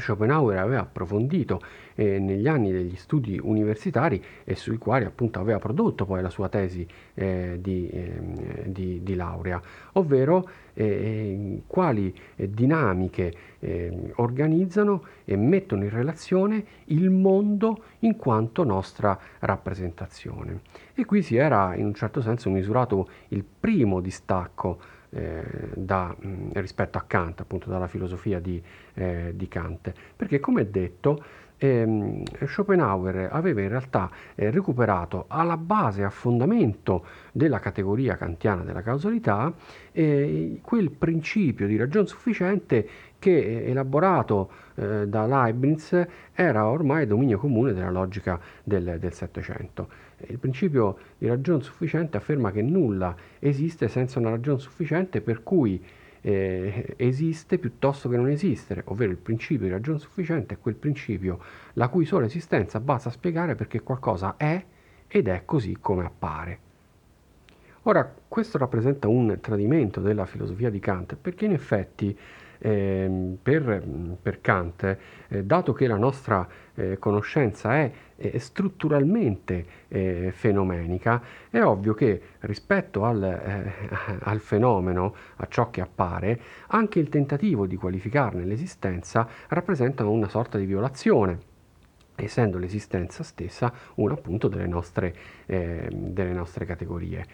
Schopenhauer 0.00 0.58
aveva 0.58 0.80
approfondito 0.80 1.60
eh, 1.94 2.18
negli 2.18 2.48
anni 2.48 2.72
degli 2.72 2.96
studi 2.96 3.38
universitari 3.40 4.22
e 4.42 4.56
sui 4.56 4.76
quali 4.76 5.04
appunto 5.04 5.38
aveva 5.38 5.58
prodotto 5.58 6.04
poi 6.04 6.20
la 6.20 6.30
sua 6.30 6.48
tesi 6.48 6.86
eh, 7.14 7.58
di, 7.60 7.88
eh, 7.88 8.64
di, 8.66 9.02
di, 9.02 9.14
laurea, 9.14 9.60
ovvero 9.92 10.48
eh, 10.74 11.62
quali 11.66 12.12
eh, 12.34 12.50
dinamiche 12.50 13.32
ehm, 13.60 14.12
organizzano 14.16 15.04
e 15.24 15.36
mettono 15.36 15.84
in 15.84 15.90
relazione 15.90 16.64
il 16.86 17.10
mondo 17.10 17.84
in 18.00 18.16
quanto 18.16 18.64
nostra 18.64 19.18
rappresentazione. 19.40 20.60
E 20.94 21.04
qui 21.04 21.22
si 21.22 21.36
era 21.36 21.74
in 21.76 21.86
un 21.86 21.94
certo 21.94 22.20
senso 22.20 22.50
misurato 22.50 23.08
il 23.28 23.44
primo 23.44 24.00
distacco 24.00 24.93
eh, 25.14 25.44
da, 25.74 26.14
mh, 26.18 26.50
rispetto 26.54 26.98
a 26.98 27.04
Kant, 27.06 27.40
appunto 27.40 27.70
dalla 27.70 27.86
filosofia 27.86 28.40
di, 28.40 28.62
eh, 28.94 29.32
di 29.34 29.48
Kant, 29.48 29.92
perché 30.16 30.40
come 30.40 30.70
detto 30.70 31.22
ehm, 31.56 32.22
Schopenhauer 32.46 33.28
aveva 33.30 33.60
in 33.60 33.68
realtà 33.68 34.10
eh, 34.34 34.50
recuperato 34.50 35.26
alla 35.28 35.56
base, 35.56 36.04
a 36.04 36.10
fondamento 36.10 37.06
della 37.32 37.60
categoria 37.60 38.16
kantiana 38.16 38.62
della 38.62 38.82
causalità, 38.82 39.52
eh, 39.92 40.58
quel 40.62 40.90
principio 40.90 41.66
di 41.66 41.76
ragione 41.76 42.06
sufficiente 42.06 42.88
che 43.18 43.38
eh, 43.38 43.70
elaborato 43.70 44.50
eh, 44.74 45.06
da 45.06 45.26
Leibniz 45.26 46.06
era 46.32 46.66
ormai 46.66 47.06
dominio 47.06 47.38
comune 47.38 47.72
della 47.72 47.90
logica 47.90 48.38
del 48.62 48.98
Settecento. 49.12 49.88
Il 50.26 50.38
principio 50.38 50.96
di 51.18 51.26
ragione 51.26 51.62
sufficiente 51.62 52.16
afferma 52.16 52.52
che 52.52 52.62
nulla 52.62 53.14
esiste 53.38 53.88
senza 53.88 54.18
una 54.18 54.30
ragione 54.30 54.58
sufficiente 54.58 55.20
per 55.20 55.42
cui 55.42 55.82
eh, 56.20 56.94
esiste 56.96 57.58
piuttosto 57.58 58.08
che 58.08 58.16
non 58.16 58.28
esistere, 58.28 58.82
ovvero 58.86 59.10
il 59.10 59.18
principio 59.18 59.66
di 59.66 59.72
ragione 59.72 59.98
sufficiente 59.98 60.54
è 60.54 60.58
quel 60.58 60.74
principio 60.74 61.38
la 61.74 61.88
cui 61.88 62.06
sola 62.06 62.24
esistenza 62.24 62.80
basta 62.80 63.10
spiegare 63.10 63.54
perché 63.54 63.82
qualcosa 63.82 64.36
è 64.36 64.64
ed 65.06 65.28
è 65.28 65.42
così 65.44 65.76
come 65.80 66.04
appare. 66.04 66.58
Ora, 67.82 68.10
questo 68.26 68.56
rappresenta 68.56 69.08
un 69.08 69.36
tradimento 69.42 70.00
della 70.00 70.24
filosofia 70.24 70.70
di 70.70 70.80
Kant 70.80 71.16
perché 71.20 71.44
in 71.44 71.52
effetti 71.52 72.18
eh, 72.58 73.36
per, 73.42 73.82
per, 74.20 74.40
Kant, 74.40 74.96
eh, 75.28 75.44
dato 75.44 75.72
che 75.72 75.86
la 75.86 75.96
nostra 75.96 76.46
eh, 76.74 76.98
conoscenza 76.98 77.76
è 77.76 77.92
strutturalmente 78.36 79.66
eh, 79.88 80.30
fenomenica, 80.32 81.22
è 81.50 81.60
ovvio 81.62 81.94
che 81.94 82.20
rispetto 82.40 83.04
al, 83.04 83.22
eh, 83.22 83.72
al, 84.22 84.40
fenomeno, 84.40 85.14
a 85.36 85.46
ciò 85.48 85.70
che 85.70 85.80
appare, 85.80 86.40
anche 86.68 86.98
il 86.98 87.08
tentativo 87.08 87.66
di 87.66 87.76
qualificarne 87.76 88.44
l'esistenza 88.44 89.28
rappresenta 89.48 90.06
una 90.06 90.28
sorta 90.28 90.58
di 90.58 90.66
violazione 90.66 91.52
essendo 92.16 92.58
l'esistenza 92.58 93.22
stessa 93.22 93.72
una 93.96 94.14
appunto 94.14 94.48
delle 94.48 94.66
nostre, 94.66 95.14
eh, 95.46 95.88
delle 95.90 96.32
nostre 96.32 96.64
categorie. 96.64 97.24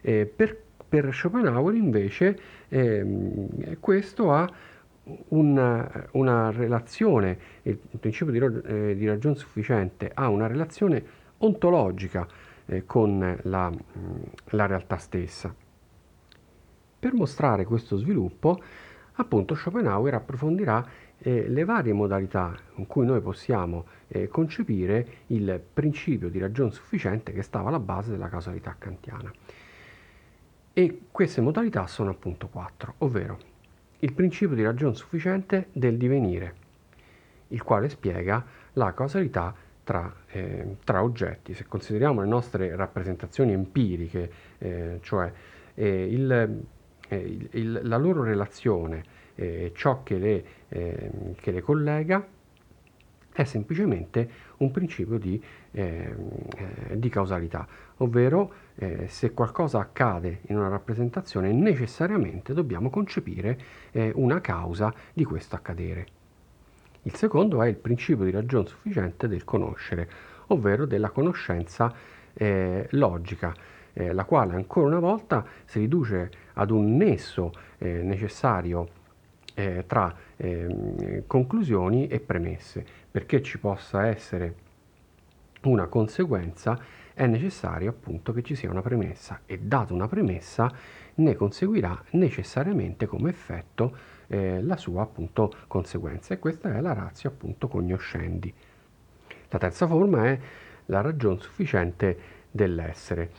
Eh, 0.00 0.24
per, 0.24 0.56
per, 0.88 1.12
Schopenhauer 1.12 1.74
invece 1.74 2.38
eh, 2.68 3.76
questo 3.78 4.32
ha 4.32 4.50
una, 5.28 6.08
una 6.12 6.50
relazione, 6.50 7.38
il 7.62 7.78
principio 7.98 8.32
di, 8.32 8.62
eh, 8.66 8.96
di, 8.96 9.06
ragione 9.06 9.34
sufficiente 9.34 10.10
ha 10.12 10.28
una 10.28 10.46
relazione 10.46 11.02
ontologica 11.38 12.26
eh, 12.66 12.84
con 12.84 13.38
la, 13.42 13.72
la, 14.50 14.66
realtà 14.66 14.96
stessa. 14.96 15.54
Per 16.98 17.14
mostrare 17.14 17.64
questo 17.64 17.96
sviluppo, 17.96 18.60
appunto 19.14 19.54
Schopenhauer 19.54 20.14
approfondirà 20.14 20.86
eh, 21.18 21.48
le 21.48 21.64
varie 21.64 21.92
modalità 21.92 22.54
con 22.74 22.86
cui 22.86 23.06
noi 23.06 23.20
possiamo 23.20 23.86
eh, 24.08 24.28
concepire 24.28 25.06
il 25.28 25.60
principio 25.72 26.28
di 26.28 26.38
ragione 26.38 26.70
sufficiente 26.70 27.32
che 27.32 27.42
stava 27.42 27.68
alla 27.68 27.80
base 27.80 28.10
della 28.10 28.28
causalità 28.28 28.74
kantiana. 28.78 29.30
E 30.72 31.00
queste 31.10 31.40
modalità 31.40 31.86
sono 31.86 32.10
appunto 32.10 32.48
quattro, 32.48 32.94
ovvero 32.98 33.49
il 34.00 34.12
principio 34.12 34.54
di 34.54 34.62
ragione 34.62 34.94
sufficiente 34.94 35.68
del 35.72 35.96
divenire, 35.96 36.54
il 37.48 37.62
quale 37.62 37.88
spiega 37.88 38.44
la 38.74 38.92
causalità 38.94 39.54
tra, 39.82 40.14
eh, 40.28 40.76
tra 40.84 41.02
oggetti. 41.02 41.54
Se 41.54 41.66
consideriamo 41.66 42.20
le 42.20 42.28
nostre 42.28 42.74
rappresentazioni 42.76 43.52
empiriche, 43.52 44.30
eh, 44.58 44.98
cioè 45.02 45.32
eh, 45.74 46.06
il, 46.06 46.62
eh, 47.08 47.48
il, 47.50 47.80
la 47.82 47.96
loro 47.96 48.22
relazione, 48.22 49.02
eh, 49.34 49.72
ciò 49.74 50.02
che 50.02 50.18
le, 50.18 50.44
ehm, 50.68 51.34
che 51.36 51.50
le 51.50 51.60
collega, 51.60 52.26
è 53.32 53.44
semplicemente 53.44 54.28
un 54.58 54.70
principio 54.70 55.16
di, 55.18 55.42
eh, 55.70 56.14
di 56.94 57.08
causalità, 57.08 57.66
ovvero 58.02 58.52
eh, 58.76 59.06
se 59.08 59.32
qualcosa 59.32 59.78
accade 59.78 60.40
in 60.46 60.56
una 60.56 60.68
rappresentazione 60.68 61.52
necessariamente 61.52 62.52
dobbiamo 62.52 62.90
concepire 62.90 63.58
eh, 63.90 64.12
una 64.14 64.40
causa 64.40 64.92
di 65.12 65.24
questo 65.24 65.56
accadere. 65.56 66.06
Il 67.02 67.14
secondo 67.14 67.62
è 67.62 67.68
il 67.68 67.76
principio 67.76 68.24
di 68.24 68.30
ragione 68.30 68.66
sufficiente 68.66 69.28
del 69.28 69.44
conoscere, 69.44 70.08
ovvero 70.48 70.84
della 70.84 71.10
conoscenza 71.10 71.92
eh, 72.34 72.86
logica, 72.90 73.54
eh, 73.92 74.12
la 74.12 74.24
quale 74.24 74.54
ancora 74.54 74.86
una 74.86 74.98
volta 74.98 75.44
si 75.64 75.78
riduce 75.80 76.30
ad 76.54 76.70
un 76.70 76.96
nesso 76.96 77.52
eh, 77.78 78.02
necessario 78.02 78.98
tra 79.86 80.16
ehm, 80.36 81.24
conclusioni 81.26 82.06
e 82.06 82.18
premesse 82.20 82.82
perché 83.10 83.42
ci 83.42 83.58
possa 83.58 84.06
essere 84.06 84.54
una 85.68 85.86
conseguenza 85.86 86.78
è 87.12 87.26
necessario 87.26 87.90
appunto 87.90 88.32
che 88.32 88.42
ci 88.42 88.54
sia 88.54 88.70
una 88.70 88.80
premessa 88.80 89.42
e 89.44 89.58
data 89.58 89.92
una 89.92 90.08
premessa 90.08 90.72
ne 91.16 91.34
conseguirà 91.34 92.02
necessariamente 92.12 93.06
come 93.06 93.30
effetto 93.30 93.94
eh, 94.28 94.62
la 94.62 94.76
sua 94.76 95.02
appunto 95.02 95.52
conseguenza 95.66 96.32
e 96.32 96.38
questa 96.38 96.74
è 96.74 96.80
la 96.80 96.94
razio 96.94 97.28
appunto 97.28 97.68
cognoscendi. 97.68 98.52
La 99.48 99.58
terza 99.58 99.86
forma 99.86 100.26
è 100.26 100.38
la 100.86 101.00
ragione 101.00 101.40
sufficiente 101.40 102.18
dell'essere 102.50 103.30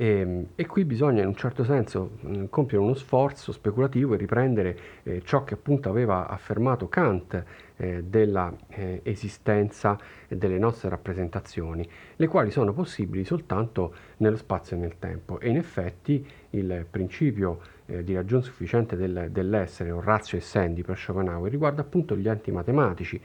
e, 0.00 0.06
ehm, 0.06 0.46
e, 0.54 0.66
qui 0.66 0.84
bisogna 0.84 1.22
in 1.22 1.26
un 1.26 1.34
certo 1.34 1.64
senso 1.64 2.18
mh, 2.20 2.44
compiere 2.50 2.84
uno 2.84 2.94
sforzo 2.94 3.50
speculativo 3.50 4.14
e 4.14 4.16
riprendere 4.16 4.78
eh, 5.02 5.22
ciò 5.24 5.42
che 5.42 5.54
appunto 5.54 5.88
aveva 5.88 6.28
affermato 6.28 6.88
Kant 6.88 7.44
eh, 7.76 8.04
della 8.04 8.54
eh, 8.68 9.00
esistenza 9.02 9.98
delle 10.28 10.58
nostre 10.58 10.88
rappresentazioni, 10.88 11.88
le 12.14 12.26
quali 12.28 12.52
sono 12.52 12.72
possibili 12.72 13.24
soltanto 13.24 13.92
nello 14.18 14.36
spazio 14.36 14.76
e 14.76 14.78
nel 14.78 14.98
tempo. 15.00 15.40
E 15.40 15.48
in 15.48 15.56
effetti 15.56 16.24
il 16.50 16.86
principio 16.88 17.60
eh, 17.86 18.04
di 18.04 18.14
ragione 18.14 18.42
sufficiente 18.42 18.94
del, 18.94 19.28
dell'essere, 19.32 19.90
o 19.90 20.00
ratio 20.00 20.38
essendi 20.38 20.82
per 20.82 20.96
Schopenhauer, 20.96 21.50
riguarda 21.50 21.80
appunto 21.80 22.16
gli 22.16 22.28
enti 22.28 22.52
matematici. 22.52 23.20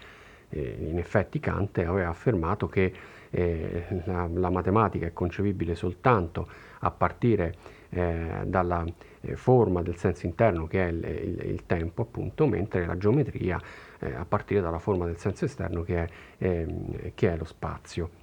Eh, 0.49 0.77
in 0.87 0.97
effetti 0.97 1.39
Kant 1.39 1.77
aveva 1.79 2.09
affermato 2.09 2.67
che 2.67 2.93
eh, 3.35 4.03
la, 4.05 4.29
la, 4.31 4.49
matematica 4.51 5.07
è 5.07 5.13
concepibile 5.13 5.73
soltanto 5.73 6.47
a 6.79 6.91
partire 6.91 7.55
eh, 7.89 8.43
dalla 8.45 8.85
eh, 9.21 9.35
forma 9.35 9.81
del 9.81 9.97
senso 9.97 10.27
interno 10.27 10.67
che 10.67 10.85
è 10.85 10.89
il, 10.89 11.03
il, 11.03 11.49
il 11.49 11.65
tempo 11.65 12.03
appunto, 12.03 12.45
mentre 12.45 12.85
la 12.85 12.95
geometria 12.95 13.59
eh, 13.99 14.13
a 14.13 14.25
partire 14.25 14.61
dalla 14.61 14.77
forma 14.77 15.05
del 15.05 15.17
senso 15.17 15.45
esterno 15.45 15.81
che 15.81 16.03
è, 16.03 16.07
ehm, 16.37 17.11
che 17.15 17.31
è 17.31 17.35
lo 17.35 17.45
spazio. 17.45 18.21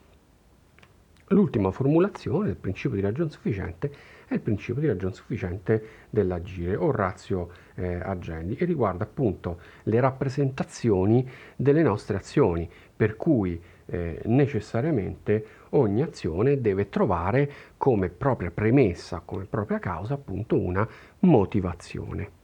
L'ultima 1.32 1.70
formulazione 1.70 2.46
del 2.46 2.56
principio 2.56 2.96
di 2.96 3.02
ragione 3.02 3.30
sufficiente 3.30 3.92
è 4.26 4.34
il 4.34 4.40
principio 4.40 4.80
di 4.80 4.86
ragione 4.88 5.12
sufficiente 5.12 5.84
dell'agire 6.10 6.76
o 6.76 6.92
razio 6.92 7.50
eh, 7.74 8.00
agendi 8.00 8.56
e 8.56 8.64
riguarda 8.64 9.04
appunto 9.04 9.60
le 9.84 10.00
rappresentazioni 10.00 11.28
delle 11.56 11.82
nostre 11.82 12.16
azioni, 12.16 12.68
per 12.96 13.16
cui 13.16 13.60
eh, 13.90 14.20
necessariamente 14.26 15.44
ogni 15.70 16.02
azione 16.02 16.60
deve 16.60 16.88
trovare 16.88 17.50
come 17.76 18.08
propria 18.08 18.50
premessa, 18.50 19.20
come 19.24 19.44
propria 19.44 19.78
causa 19.78 20.14
appunto 20.14 20.58
una 20.58 20.88
motivazione. 21.20 22.38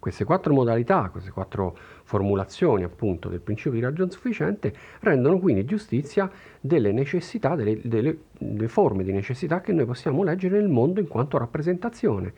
Queste 0.00 0.24
quattro 0.24 0.52
modalità, 0.52 1.08
queste 1.10 1.30
quattro 1.30 1.76
formulazioni 2.04 2.84
appunto 2.84 3.28
del 3.28 3.40
principio 3.40 3.72
di 3.72 3.80
ragione 3.80 4.10
sufficiente 4.10 4.72
rendono 5.00 5.38
quindi 5.38 5.64
giustizia 5.64 6.30
delle 6.60 6.92
necessità, 6.92 7.56
delle, 7.56 7.80
delle, 7.82 8.16
delle 8.38 8.68
forme 8.68 9.02
di 9.02 9.12
necessità 9.12 9.60
che 9.60 9.72
noi 9.72 9.86
possiamo 9.86 10.22
leggere 10.22 10.58
nel 10.58 10.68
mondo 10.68 11.00
in 11.00 11.08
quanto 11.08 11.36
rappresentazione. 11.36 12.32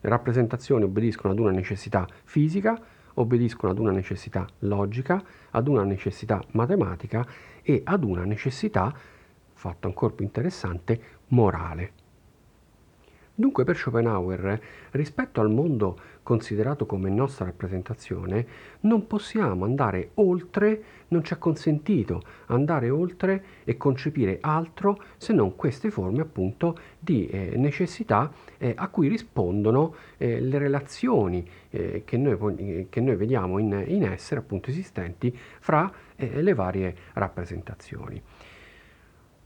Le 0.00 0.08
rappresentazioni 0.08 0.84
obbediscono 0.84 1.32
ad 1.32 1.40
una 1.40 1.50
necessità 1.50 2.06
fisica, 2.24 2.80
obbediscono 3.14 3.72
ad 3.72 3.78
una 3.78 3.92
necessità 3.92 4.46
logica, 4.60 5.22
ad 5.50 5.68
una 5.68 5.84
necessità 5.84 6.42
matematica 6.52 7.26
e 7.62 7.82
ad 7.84 8.04
una 8.04 8.24
necessità, 8.24 8.94
fatto 9.52 9.86
ancora 9.86 10.14
più 10.14 10.24
interessante, 10.24 11.00
morale. 11.28 11.99
Dunque 13.40 13.64
per 13.64 13.74
Schopenhauer, 13.74 14.60
rispetto 14.90 15.40
al 15.40 15.48
mondo 15.48 15.98
considerato 16.22 16.84
come 16.84 17.08
nostra 17.08 17.46
rappresentazione, 17.46 18.46
non 18.80 19.06
possiamo 19.06 19.64
andare 19.64 20.10
oltre, 20.16 20.82
non 21.08 21.24
ci 21.24 21.32
è 21.32 21.38
consentito 21.38 22.20
andare 22.48 22.90
oltre 22.90 23.42
e 23.64 23.78
concepire 23.78 24.36
altro 24.42 25.02
se 25.16 25.32
non 25.32 25.56
queste 25.56 25.90
forme 25.90 26.20
appunto 26.20 26.76
di 26.98 27.28
eh, 27.28 27.54
necessità 27.56 28.30
eh, 28.58 28.74
a 28.76 28.88
cui 28.88 29.08
rispondono 29.08 29.94
eh, 30.18 30.38
le 30.38 30.58
relazioni 30.58 31.42
eh, 31.70 32.02
che 32.04 32.18
noi, 32.18 32.88
che, 32.90 33.00
noi, 33.00 33.16
vediamo 33.16 33.56
in, 33.56 33.84
in, 33.86 34.04
essere 34.04 34.40
appunto 34.40 34.68
esistenti 34.68 35.34
fra 35.60 35.90
eh, 36.14 36.42
le 36.42 36.52
varie 36.52 36.94
rappresentazioni. 37.14 38.22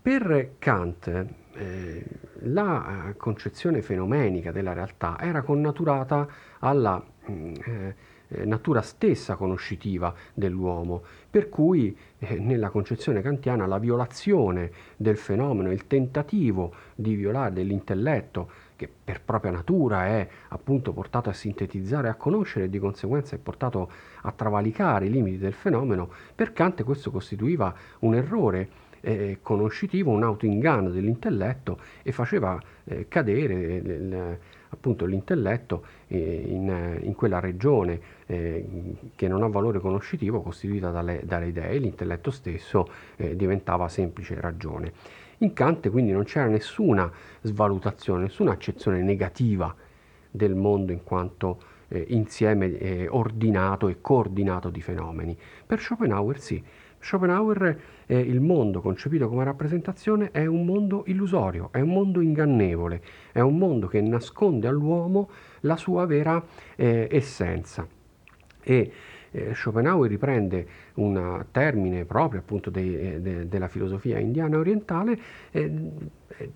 Per 0.05 0.57
Kant 0.59 1.27
eh, 1.55 2.05
la 2.41 3.09
eh, 3.09 3.17
concezione 3.17 3.81
fenomenica 3.81 4.53
della 4.53 4.75
realtà 4.75 5.17
era 5.19 5.41
connaturata 5.41 6.29
alla 6.59 7.03
mm, 7.31 7.55
eh, 7.65 7.95
eh, 8.29 8.45
natura 8.45 8.83
stessa 8.83 9.37
conoscitiva 9.37 10.13
dell'uomo, 10.35 11.03
per 11.31 11.49
cui 11.49 11.97
eh, 12.19 12.39
nella 12.39 12.69
concezione 12.69 13.23
kantiana 13.23 13.65
la 13.65 13.79
violazione 13.79 14.71
del 14.97 15.17
fenomeno, 15.17 15.73
il 15.73 15.87
tentativo 15.87 16.75
di 16.95 17.15
violare 17.15 17.55
dell'intelletto, 17.55 18.51
che 18.77 18.91
per 19.03 19.23
propria 19.23 19.53
natura 19.53 20.07
è 20.07 20.29
appunto 20.49 20.93
portato 20.93 21.31
a 21.31 21.33
sintetizzare, 21.33 22.09
a 22.09 22.17
conoscere 22.17 22.67
e 22.67 22.69
di 22.69 22.79
conseguenza 22.79 23.37
è 23.37 23.39
portato 23.39 23.91
a 24.21 24.33
travalicare 24.33 25.07
i 25.07 25.11
limiti 25.11 25.39
del 25.39 25.55
fenomeno, 25.55 26.11
per 26.35 26.53
Kant 26.53 26.85
questo 26.85 27.11
costituiva 27.11 27.75
un 28.01 28.15
errore 28.15 28.69
eh, 29.05 29.39
conoscitivo, 29.43 30.11
un 30.11 30.23
autoinganno 30.23 30.91
dell'intelletto 30.91 31.79
e 32.03 32.11
faceva 32.11 32.61
eh, 32.85 33.07
cadere 33.09 33.81
l, 33.81 34.39
appunto 34.71 35.05
l'intelletto 35.05 35.85
eh, 36.09 36.45
in, 36.47 36.99
in, 37.03 37.15
quella 37.15 37.39
regione 37.39 38.01
eh, 38.27 38.67
che 39.15 39.29
non 39.29 39.43
ha 39.43 39.49
valore 39.49 39.79
conoscitivo 39.79 40.43
costituita 40.43 40.91
dalle, 40.91 41.23
dalle 41.25 41.49
idee, 41.49 41.79
l'intelletto 41.79 42.31
stesso 42.31 42.89
eh, 43.17 43.37
diventava 43.37 43.89
semplice 43.89 44.41
ragione. 44.41 44.93
In 45.39 45.53
Kant 45.53 45.91
quindi 45.91 46.13
non 46.13 46.25
c'era 46.25 46.47
nessuna 46.47 47.11
svalutazione, 47.43 48.25
nessuna 48.25 48.53
accezione 48.53 49.03
negativa 49.03 49.75
del 50.31 50.55
mondo 50.55 50.93
in 50.93 51.03
quanto 51.05 51.61
eh, 51.89 52.05
insieme 52.09 52.79
eh, 52.79 53.07
ordinato 53.09 53.89
e 53.89 53.99
coordinato 54.01 54.71
di 54.71 54.81
fenomeni. 54.81 55.37
Per 55.67 55.81
Schopenhauer 55.81 56.41
sì, 56.41 56.63
Schopenhauer, 57.05 57.79
eh, 58.07 58.19
il 58.19 58.41
mondo 58.41 58.81
concepito 58.81 59.29
come 59.29 59.45
rappresentazione 59.45 60.31
è 60.31 60.47
un 60.47 60.65
mondo 60.65 61.05
illusorio, 61.07 61.69
è 61.73 61.81
un 61.81 61.91
mondo 61.91 62.21
ingannevole, 62.21 63.03
è 63.33 63.41
un 63.41 63.57
mondo 63.57 63.87
che 63.87 64.01
nasconde 64.01 64.69
all'uomo 64.69 65.29
la 65.61 65.77
sua 65.77 66.07
vera 66.07 66.43
eh, 66.77 67.09
essenza. 67.11 67.87
E 68.63 68.93
eh, 69.31 69.53
Schopenhauer 69.55 70.09
riprende 70.09 70.67
un 70.95 71.45
termine 71.51 72.05
proprio 72.05 72.41
appunto 72.41 72.71
de, 72.71 73.15
eh, 73.15 73.21
de, 73.21 73.49
della 73.49 73.69
filosofia 73.69 74.19
indiana 74.19 74.59
orientale, 74.59 75.19
eh, 75.51 75.73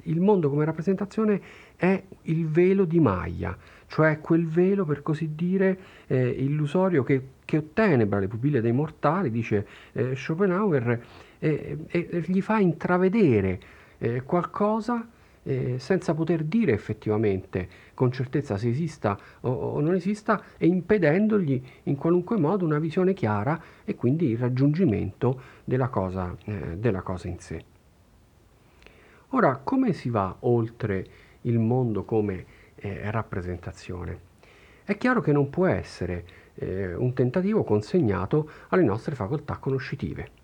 il 0.03 0.21
mondo 0.21 0.49
come 0.49 0.65
rappresentazione 0.65 1.41
è 1.77 2.03
il 2.23 2.49
velo 2.49 2.85
di 2.85 3.01
Maya, 3.01 3.57
cioè 3.87 4.21
quel 4.21 4.47
velo 4.47 4.85
per 4.85 5.03
così 5.03 5.35
dire 5.35 5.79
eh, 6.07 6.29
illusorio 6.29 7.03
che, 7.03 7.29
che, 7.45 7.59
ottenebra 7.59 8.19
le 8.19 8.29
pupille 8.29 8.61
dei 8.61 8.73
mortali, 8.73 9.31
dice 9.31 9.67
eh, 9.93 10.15
Schopenhauer, 10.15 11.01
e 11.39 11.79
gli 12.27 12.41
fa 12.41 12.59
intravedere 12.59 13.61
eh, 13.99 14.23
qualcosa 14.23 15.07
eh, 15.49 15.79
senza 15.79 16.13
poter 16.15 16.45
dire 16.45 16.73
effettivamente 16.73 17.69
con 17.95 18.13
certezza 18.13 18.59
se 18.59 18.69
esista 18.69 19.19
o, 19.41 19.51
o, 19.51 19.81
non 19.81 19.95
esista 19.95 20.43
e 20.59 20.67
impedendogli 20.67 21.63
in 21.85 21.97
qualunque 21.97 22.37
modo 22.39 22.65
una 22.65 22.79
visione 22.79 23.15
chiara 23.15 23.61
e 23.85 23.95
quindi 23.95 24.27
il 24.27 24.39
raggiungimento 24.39 25.41
della 25.65 25.89
cosa, 25.89 26.37
eh, 26.45 26.77
della 26.77 27.01
cosa 27.01 27.29
in 27.29 27.39
sé. 27.39 27.65
Ora, 29.31 29.57
come 29.57 29.93
si 29.93 30.11
va 30.11 30.37
oltre 30.41 31.07
il 31.43 31.59
mondo 31.59 32.05
come 32.05 32.45
eh, 32.77 33.11
rappresentazione? 33.11 34.27
È 34.85 34.97
chiaro 34.97 35.21
che 35.21 35.33
non 35.33 35.51
può 35.51 35.67
essere 35.67 36.25
eh, 36.55 36.95
un 36.95 37.13
tentativo 37.13 37.63
consegnato 37.63 38.51
alle 38.69 38.85
nostre 38.85 39.15
facoltà 39.15 39.57
conoscitive. 39.57 40.38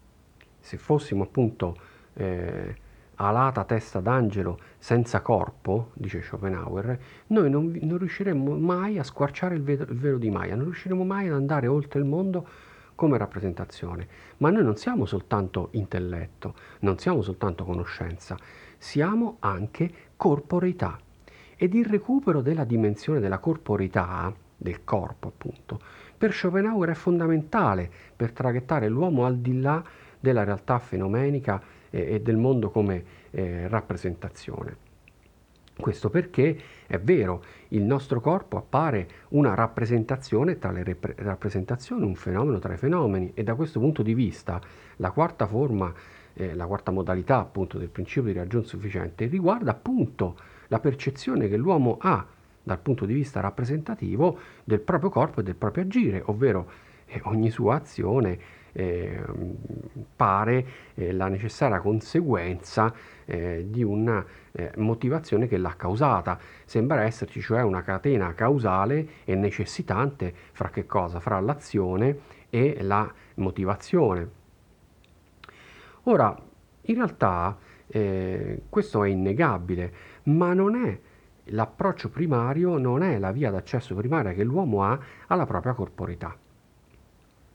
Se 0.64 0.78
fossimo 0.78 1.24
appunto 1.24 1.76
eh, 2.14 2.74
alata 3.16 3.64
testa 3.64 4.00
d'angelo 4.00 4.58
senza 4.78 5.20
corpo, 5.20 5.90
dice 5.92 6.22
Schopenhauer, 6.22 6.98
noi 7.26 7.50
non, 7.50 7.78
non 7.82 7.98
riusciremmo 7.98 8.56
mai 8.56 8.98
a 8.98 9.02
squarciare 9.02 9.56
il 9.56 9.62
velo, 9.62 9.82
il 9.82 9.98
velo 9.98 10.16
di 10.16 10.30
Maya, 10.30 10.54
non 10.54 10.64
riusciremo 10.64 11.04
mai 11.04 11.28
ad 11.28 11.34
andare 11.34 11.66
oltre 11.66 11.98
il 11.98 12.06
mondo 12.06 12.48
come 12.94 13.18
rappresentazione. 13.18 14.08
Ma 14.38 14.48
noi 14.48 14.64
non 14.64 14.76
siamo 14.76 15.04
soltanto 15.04 15.68
intelletto, 15.72 16.54
non 16.80 16.96
siamo 16.96 17.20
soltanto 17.20 17.64
conoscenza, 17.64 18.34
siamo 18.78 19.36
anche 19.40 19.92
corporeità. 20.16 20.98
Ed 21.56 21.74
il 21.74 21.84
recupero 21.84 22.40
della 22.40 22.64
dimensione 22.64 23.20
della 23.20 23.38
corporeità, 23.38 24.32
del 24.56 24.82
corpo 24.82 25.28
appunto, 25.28 25.78
per 26.16 26.32
Schopenhauer 26.32 26.88
è 26.88 26.94
fondamentale 26.94 27.90
per 28.16 28.32
traghettare 28.32 28.88
l'uomo 28.88 29.26
al 29.26 29.36
di 29.36 29.60
là 29.60 29.84
della 30.24 30.42
realtà 30.42 30.78
fenomenica 30.78 31.62
e 31.90 32.20
del 32.22 32.38
mondo 32.38 32.70
come 32.70 33.04
eh, 33.30 33.68
rappresentazione. 33.68 34.76
Questo 35.76 36.08
perché 36.08 36.56
è 36.86 36.98
vero, 36.98 37.42
il 37.68 37.82
nostro 37.82 38.20
corpo 38.20 38.56
appare 38.56 39.08
una 39.30 39.54
rappresentazione 39.54 40.58
tra 40.58 40.70
le 40.70 40.82
rep- 40.82 41.14
rappresentazioni, 41.16 42.04
un 42.04 42.14
fenomeno 42.14 42.58
tra 42.58 42.72
i 42.72 42.78
fenomeni 42.78 43.32
e 43.34 43.42
da 43.42 43.54
questo 43.54 43.80
punto 43.80 44.02
di 44.02 44.14
vista 44.14 44.60
la 44.96 45.10
quarta 45.10 45.46
forma, 45.46 45.92
eh, 46.32 46.54
la 46.54 46.66
quarta 46.66 46.90
modalità 46.90 47.38
appunto 47.38 47.76
del 47.76 47.88
principio 47.88 48.32
di 48.32 48.38
ragione 48.38 48.64
sufficiente 48.64 49.26
riguarda 49.26 49.72
appunto 49.72 50.36
la 50.68 50.80
percezione 50.80 51.48
che 51.48 51.56
l'uomo 51.56 51.98
ha 52.00 52.26
dal 52.62 52.78
punto 52.78 53.04
di 53.04 53.12
vista 53.12 53.40
rappresentativo 53.40 54.38
del 54.64 54.80
proprio 54.80 55.10
corpo 55.10 55.40
e 55.40 55.42
del 55.42 55.56
proprio 55.56 55.84
agire, 55.84 56.22
ovvero 56.24 56.70
eh, 57.06 57.20
ogni 57.24 57.50
sua 57.50 57.74
azione 57.76 58.62
eh, 58.74 59.22
pare 60.16 60.66
eh, 60.94 61.12
la 61.12 61.28
necessaria 61.28 61.80
conseguenza 61.80 62.92
eh, 63.24 63.66
di 63.68 63.82
una 63.82 64.24
eh, 64.52 64.72
motivazione 64.76 65.46
che 65.46 65.56
l'ha 65.56 65.74
causata. 65.76 66.38
Sembra 66.64 67.02
esserci 67.02 67.40
cioè 67.40 67.62
una 67.62 67.82
catena 67.82 68.34
causale 68.34 69.08
e 69.24 69.34
necessitante 69.34 70.32
fra 70.52 70.68
che 70.70 70.86
cosa? 70.86 71.20
Fra 71.20 71.40
l'azione 71.40 72.18
e 72.50 72.78
la 72.82 73.10
motivazione. 73.36 74.42
Ora, 76.04 76.36
in 76.82 76.94
realtà 76.94 77.56
eh, 77.86 78.62
questo 78.68 79.04
è 79.04 79.08
innegabile, 79.08 79.92
ma 80.24 80.52
non 80.52 80.74
è 80.74 80.98
l'approccio 81.48 82.10
primario, 82.10 82.76
non 82.78 83.02
è 83.02 83.18
la 83.18 83.32
via 83.32 83.50
d'accesso 83.50 83.94
primaria 83.94 84.32
che 84.32 84.44
l'uomo 84.44 84.82
ha 84.82 84.98
alla 85.26 85.46
propria 85.46 85.72
corporità 85.72 86.36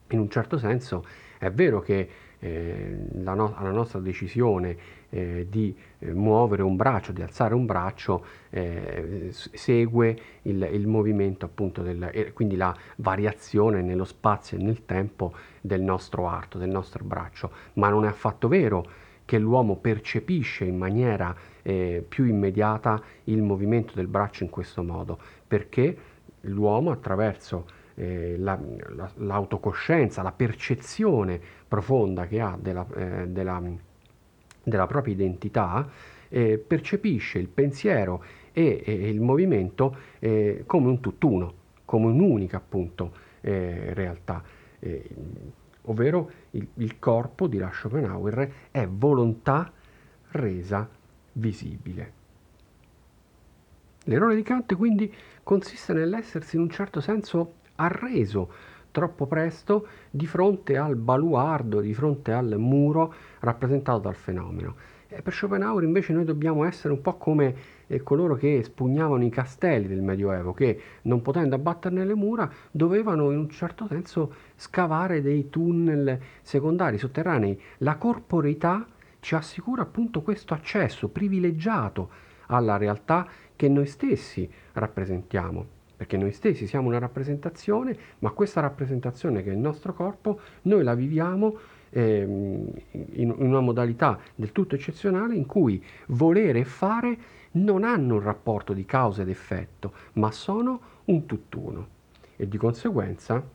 in 0.09 0.19
un 0.19 0.29
certo 0.29 0.57
senso 0.57 1.05
è 1.37 1.49
vero 1.51 1.79
che 1.81 2.09
eh, 2.39 2.97
la, 3.21 3.33
no- 3.33 3.55
la, 3.59 3.71
nostra 3.71 3.99
decisione 3.99 4.77
eh, 5.09 5.47
di 5.49 5.75
eh, 5.99 6.13
muovere 6.13 6.63
un 6.63 6.75
braccio, 6.75 7.11
di 7.11 7.21
alzare 7.21 7.53
un 7.53 7.65
braccio, 7.65 8.25
eh, 8.49 9.29
segue 9.31 10.19
il, 10.43 10.69
il, 10.71 10.87
movimento 10.87 11.45
appunto 11.45 11.81
del, 11.81 12.31
quindi 12.33 12.55
la 12.55 12.75
variazione 12.97 13.81
nello 13.81 14.05
spazio 14.05 14.57
e 14.57 14.61
nel 14.61 14.85
tempo 14.85 15.33
del 15.61 15.81
nostro 15.81 16.27
arto, 16.27 16.57
del 16.57 16.69
nostro 16.69 17.03
braccio, 17.03 17.51
ma 17.73 17.89
non 17.89 18.05
è 18.05 18.07
affatto 18.07 18.47
vero 18.47 18.85
che 19.25 19.37
l'uomo 19.37 19.75
percepisce 19.75 20.65
in 20.65 20.77
maniera 20.77 21.35
eh, 21.61 22.03
più 22.07 22.25
immediata 22.25 23.01
il 23.25 23.41
movimento 23.41 23.93
del 23.93 24.07
braccio 24.07 24.43
in 24.43 24.49
questo 24.49 24.81
modo, 24.81 25.19
perché 25.45 25.97
l'uomo 26.41 26.91
attraverso 26.91 27.65
eh, 27.99 28.37
la, 28.37 28.57
la, 28.95 29.11
l'autocoscienza, 29.17 30.21
la 30.21 30.31
percezione 30.31 31.39
profonda 31.67 32.27
che 32.27 32.39
ha 32.39 32.57
della, 32.59 32.87
eh, 32.95 33.27
della, 33.27 33.61
della 34.63 34.87
propria 34.87 35.13
identità, 35.13 35.87
eh, 36.29 36.57
percepisce 36.57 37.39
il 37.39 37.49
pensiero 37.49 38.23
e, 38.53 38.81
e 38.85 39.09
il 39.09 39.19
movimento 39.19 39.95
eh, 40.19 40.63
come 40.65 40.87
un 40.87 41.01
tutt'uno, 41.01 41.53
come 41.83 42.05
un'unica 42.05 42.57
appunto 42.57 43.11
eh, 43.41 43.93
realtà, 43.93 44.41
eh, 44.79 45.09
ovvero 45.83 46.31
il, 46.51 46.65
il 46.75 46.99
corpo, 46.99 47.47
dirà 47.47 47.69
Schopenhauer, 47.71 48.51
è 48.71 48.87
volontà 48.87 49.71
resa 50.31 50.87
visibile. 51.33 52.13
L'errore 54.05 54.35
di 54.35 54.43
Kant 54.43 54.73
quindi 54.75 55.13
consiste 55.43 55.91
nell'essersi 55.91 56.55
in 56.55 56.61
un 56.61 56.69
certo 56.69 57.01
senso 57.01 57.55
arreso 57.79 58.51
troppo 58.91 59.27
presto 59.27 59.87
di 60.09 60.25
fronte 60.25 60.77
al 60.77 60.95
baluardo, 60.95 61.79
di 61.79 61.93
fronte 61.93 62.33
al 62.33 62.55
muro 62.57 63.13
rappresentato 63.39 63.99
dal 63.99 64.15
fenomeno. 64.15 64.75
E 65.07 65.23
per 65.23 65.33
Schopenhauer 65.33 65.83
invece 65.83 66.13
noi 66.13 66.23
dobbiamo 66.23 66.65
essere 66.65 66.93
un 66.93 67.01
po' 67.01 67.17
come 67.17 67.55
eh, 67.87 68.03
coloro 68.03 68.35
che 68.35 68.61
spugnavano 68.61 69.23
i 69.23 69.29
castelli 69.29 69.87
del 69.87 70.03
Medioevo, 70.03 70.53
che 70.53 70.79
non 71.03 71.23
potendo 71.23 71.55
abbatterne 71.55 72.05
le 72.05 72.13
mura 72.13 72.51
dovevano 72.69 73.31
in 73.31 73.39
un 73.39 73.49
certo 73.49 73.87
senso 73.87 74.33
scavare 74.55 75.21
dei 75.21 75.49
tunnel 75.49 76.19
secondari, 76.41 76.99
sotterranei. 76.99 77.59
La 77.79 77.95
corporeità 77.95 78.85
ci 79.19 79.33
assicura 79.33 79.81
appunto 79.81 80.21
questo 80.21 80.53
accesso 80.53 81.09
privilegiato 81.09 82.09
alla 82.47 82.77
realtà 82.77 83.27
che 83.55 83.67
noi 83.67 83.87
stessi 83.87 84.49
rappresentiamo 84.73 85.77
perché 85.99 86.15
noi 86.15 86.31
stessi 86.31 86.65
siamo 86.65 86.87
una 86.87 86.97
rappresentazione, 86.97 87.93
ma 88.19 88.29
questa 88.29 88.61
rappresentazione 88.61 89.43
che 89.43 89.49
è 89.49 89.53
il 89.53 89.59
nostro 89.59 89.93
corpo, 89.93 90.39
noi 90.61 90.81
la 90.81 90.95
viviamo 90.95 91.57
eh, 91.89 92.21
in 92.21 93.35
una 93.37 93.59
modalità 93.59 94.17
del 94.33 94.53
tutto 94.53 94.75
eccezionale 94.75 95.35
in 95.35 95.45
cui 95.45 95.83
volere 96.07 96.59
e 96.59 96.63
fare 96.63 97.17
non 97.51 97.83
hanno 97.83 98.13
un 98.13 98.21
rapporto 98.21 98.71
di 98.71 98.85
causa 98.85 99.23
ed 99.23 99.29
effetto, 99.29 99.91
ma 100.13 100.31
sono 100.31 100.79
un 101.03 101.25
tutt'uno. 101.25 101.87
E 102.37 102.47
di 102.47 102.55
conseguenza 102.55 103.45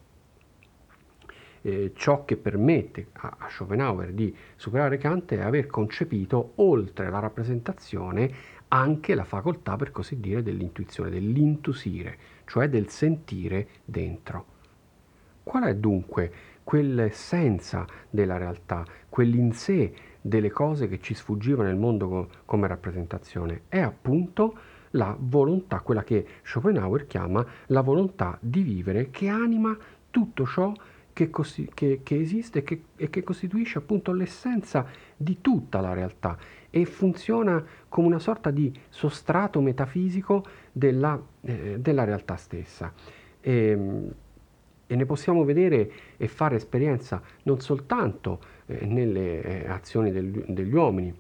eh, 1.62 1.92
ciò 1.94 2.26
che 2.26 2.36
permette 2.36 3.06
a, 3.12 3.36
a 3.38 3.48
Schopenhauer 3.48 4.12
di 4.12 4.36
superare 4.54 4.98
Kant 4.98 5.32
è 5.32 5.40
aver 5.40 5.66
concepito, 5.66 6.52
oltre 6.56 7.08
la 7.08 7.20
rappresentazione, 7.20 8.52
anche 8.68 9.14
la 9.14 9.24
facoltà, 9.24 9.76
per 9.76 9.92
così 9.92 10.18
dire, 10.18 10.42
dell'intuizione, 10.42 11.08
dell'intusire, 11.08 12.18
cioè 12.44 12.68
del 12.68 12.88
sentire 12.88 13.68
dentro. 13.84 14.52
Qual 15.42 15.64
è 15.64 15.74
dunque 15.74 16.32
quell'essenza 16.64 17.86
della 18.08 18.38
realtà, 18.38 18.84
quell'in 19.08 19.52
sé 19.52 19.94
delle 20.20 20.50
cose 20.50 20.88
che 20.88 21.00
ci 21.00 21.14
sfuggivano 21.14 21.68
nel 21.68 21.76
mondo 21.76 22.08
co- 22.08 22.28
come 22.44 22.66
rappresentazione? 22.66 23.62
È 23.68 23.80
appunto 23.80 24.56
la 24.90 25.16
volontà, 25.18 25.80
quella 25.80 26.02
che 26.02 26.26
Schopenhauer 26.42 27.06
chiama 27.06 27.44
la 27.66 27.80
volontà 27.82 28.38
di 28.40 28.62
vivere 28.62 29.10
che 29.10 29.28
anima 29.28 29.76
tutto 30.10 30.46
ciò 30.46 30.72
che, 31.12 31.30
cosi- 31.30 31.70
che, 31.72 32.00
che 32.02 32.18
esiste 32.18 32.62
che, 32.62 32.84
e 32.96 33.10
che 33.10 33.22
costituisce 33.22 33.78
appunto 33.78 34.12
l'essenza 34.12 34.86
di 35.16 35.40
tutta 35.40 35.80
la 35.80 35.92
realtà 35.92 36.36
e 36.76 36.86
funziona 36.86 37.64
come 37.88 38.08
una 38.08 38.18
sorta 38.18 38.50
di 38.50 38.76
sostrato 38.88 39.60
metafisico 39.60 40.44
della, 40.72 41.16
eh, 41.42 41.78
della 41.78 42.02
realtà 42.02 42.34
stessa. 42.34 42.92
E, 43.40 43.52
ehm, 43.68 44.12
e, 44.84 44.96
ne 44.96 45.06
possiamo 45.06 45.44
vedere 45.44 45.88
e 46.16 46.26
fare 46.26 46.56
esperienza 46.56 47.22
non 47.44 47.60
soltanto 47.60 48.40
eh, 48.66 48.86
nelle 48.86 49.40
eh, 49.42 49.70
azioni 49.70 50.10
del, 50.10 50.32
degli 50.48 50.74
uomini, 50.74 51.14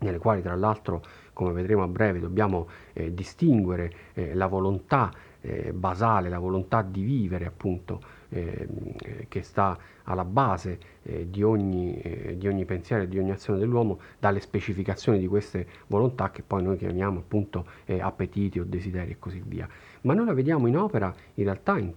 nelle 0.00 0.18
quali 0.18 0.42
tra 0.42 0.54
l'altro, 0.54 1.02
come 1.32 1.52
vedremo 1.52 1.82
a 1.82 1.88
breve, 1.88 2.20
dobbiamo 2.20 2.68
eh, 2.92 3.14
distinguere 3.14 3.94
eh, 4.12 4.34
la 4.34 4.48
volontà 4.48 5.10
eh, 5.40 5.72
basale, 5.72 6.28
la 6.28 6.38
volontà 6.38 6.82
di 6.82 7.02
vivere 7.02 7.46
appunto 7.46 8.02
eh, 8.32 9.26
che 9.28 9.42
sta 9.42 9.78
alla 10.04 10.24
base 10.24 10.78
eh, 11.02 11.28
di, 11.28 11.42
ogni, 11.42 12.00
eh, 12.00 12.36
di, 12.38 12.48
ogni, 12.48 12.64
pensiero 12.64 13.02
e 13.02 13.08
di 13.08 13.18
ogni 13.18 13.30
azione 13.30 13.58
dell'uomo, 13.58 14.00
dalle 14.18 14.40
specificazioni 14.40 15.18
di 15.18 15.26
queste 15.26 15.66
volontà 15.86 16.30
che 16.30 16.42
poi 16.42 16.62
noi 16.62 16.76
chiamiamo 16.76 17.18
appunto 17.20 17.66
eh, 17.84 18.00
appetiti 18.00 18.58
o 18.58 18.64
desideri 18.64 19.12
e 19.12 19.16
così 19.18 19.42
via. 19.44 19.68
Ma 20.02 20.14
noi 20.14 20.26
la 20.26 20.32
vediamo 20.32 20.66
in 20.66 20.76
opera 20.76 21.14
in 21.34 21.44
realtà 21.44 21.78
in, 21.78 21.92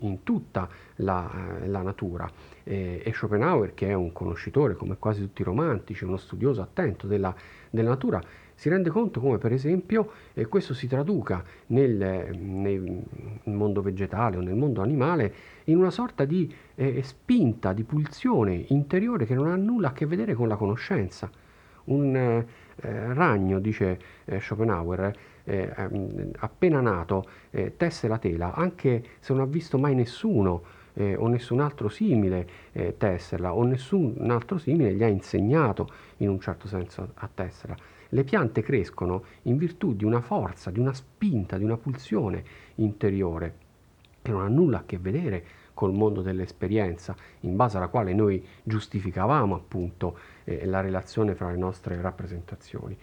in, 0.00 0.22
tutta 0.22 0.68
la, 0.96 1.58
eh, 1.62 1.66
la 1.66 1.82
natura 1.82 2.30
e 2.62 3.10
Schopenhauer, 3.14 3.72
che 3.72 3.88
è 3.88 3.94
un 3.94 4.12
conoscitore 4.12 4.74
come 4.74 4.98
quasi 4.98 5.22
tutti 5.22 5.40
i 5.40 5.44
romantici, 5.44 6.04
uno 6.04 6.18
studioso 6.18 6.60
attento 6.60 7.06
della, 7.06 7.34
della 7.70 7.88
natura, 7.88 8.22
si 8.58 8.68
rende 8.68 8.90
conto 8.90 9.20
come 9.20 9.38
per 9.38 9.52
esempio 9.52 10.10
eh, 10.34 10.46
questo 10.46 10.74
si 10.74 10.88
traduca 10.88 11.44
nel, 11.66 12.36
nel, 12.36 13.02
mondo 13.44 13.82
vegetale 13.82 14.36
o 14.36 14.40
nel 14.40 14.56
mondo 14.56 14.82
animale 14.82 15.32
in 15.64 15.76
una 15.76 15.92
sorta 15.92 16.24
di 16.24 16.52
eh, 16.74 17.00
spinta, 17.04 17.72
di 17.72 17.84
pulsione 17.84 18.64
interiore 18.70 19.26
che 19.26 19.36
non 19.36 19.46
ha 19.46 19.54
nulla 19.54 19.88
a 19.88 19.92
che 19.92 20.06
vedere 20.06 20.34
con 20.34 20.48
la 20.48 20.56
conoscenza. 20.56 21.30
Un 21.84 22.16
eh, 22.16 22.44
ragno, 23.14 23.60
dice 23.60 23.96
eh, 24.24 24.40
Schopenhauer, 24.40 25.16
eh, 25.44 25.72
ehm, 25.76 26.30
appena 26.38 26.80
nato, 26.80 27.26
eh, 27.50 27.74
tesse 27.76 28.08
la 28.08 28.18
tela, 28.18 28.54
anche 28.54 29.04
se 29.20 29.34
non 29.34 29.42
ha 29.42 29.46
visto 29.46 29.78
mai 29.78 29.94
nessuno 29.94 30.62
eh, 30.94 31.14
o 31.14 31.28
nessun 31.28 31.60
altro 31.60 31.88
simile 31.88 32.48
eh, 32.72 32.96
tesserla 32.98 33.54
o 33.54 33.62
nessun 33.62 34.16
altro 34.30 34.58
simile 34.58 34.94
gli 34.94 35.04
ha 35.04 35.08
insegnato 35.08 35.88
in 36.16 36.28
un 36.28 36.40
certo 36.40 36.66
senso 36.66 37.12
a 37.14 37.30
tesserla. 37.32 37.76
Le 38.10 38.24
piante 38.24 38.62
crescono 38.62 39.24
in 39.42 39.56
virtù 39.58 39.94
di 39.94 40.04
una 40.04 40.20
forza, 40.20 40.70
di 40.70 40.78
una 40.78 40.94
spinta, 40.94 41.58
di 41.58 41.64
una 41.64 41.76
pulsione 41.76 42.42
interiore 42.76 43.66
che 44.22 44.30
non 44.30 44.42
ha 44.42 44.48
nulla 44.48 44.78
a 44.78 44.84
che 44.84 44.98
vedere 44.98 45.44
col 45.74 45.92
mondo 45.92 46.22
dell'esperienza, 46.22 47.14
in 47.40 47.54
base 47.54 47.76
alla 47.76 47.86
quale 47.86 48.12
noi 48.12 48.44
giustificavamo 48.64 49.54
appunto 49.54 50.18
eh, 50.44 50.66
la 50.66 50.80
relazione 50.80 51.34
fra 51.34 51.50
le 51.50 51.56
nostre 51.56 52.00
rappresentazioni. 52.00 52.98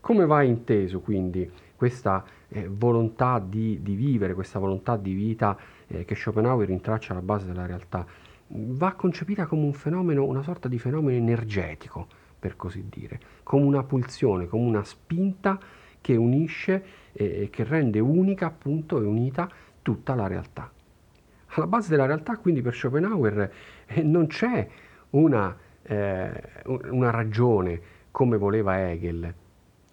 Come 0.00 0.24
va 0.24 0.42
inteso 0.42 1.00
quindi 1.00 1.50
questa 1.74 2.24
eh, 2.48 2.68
volontà 2.68 3.38
di, 3.38 3.82
di, 3.82 3.94
vivere, 3.94 4.34
questa 4.34 4.58
volontà 4.58 4.96
di 4.96 5.12
vita 5.12 5.58
eh, 5.88 6.04
che 6.04 6.14
Schopenhauer 6.14 6.70
intraccia 6.70 7.12
alla 7.12 7.22
base 7.22 7.46
della 7.46 7.66
realtà? 7.66 8.06
Va 8.46 8.92
concepita 8.92 9.46
come 9.46 9.64
un 9.64 9.72
fenomeno, 9.72 10.24
una 10.24 10.42
sorta 10.42 10.68
di 10.68 10.78
fenomeno 10.78 11.18
energetico, 11.18 12.06
per 12.46 12.54
così 12.54 12.84
dire, 12.88 13.18
come 13.42 13.64
una 13.64 13.82
pulsione, 13.82 14.46
come 14.46 14.64
una 14.64 14.84
spinta 14.84 15.58
che 16.00 16.14
unisce 16.14 16.84
e 17.12 17.48
che 17.50 17.64
rende 17.64 17.98
unica 17.98 18.46
appunto 18.46 19.02
e 19.02 19.04
unita 19.04 19.50
tutta 19.82 20.14
la 20.14 20.28
realtà. 20.28 20.70
Alla 21.46 21.66
base 21.66 21.90
della 21.90 22.06
realtà 22.06 22.36
quindi 22.36 22.62
per 22.62 22.72
Schopenhauer 22.72 23.52
eh, 23.86 24.02
non 24.02 24.28
c'è 24.28 24.68
una, 25.10 25.56
eh, 25.82 26.42
una 26.66 27.10
ragione 27.10 27.80
come 28.12 28.36
voleva 28.36 28.78
Hegel, 28.78 29.34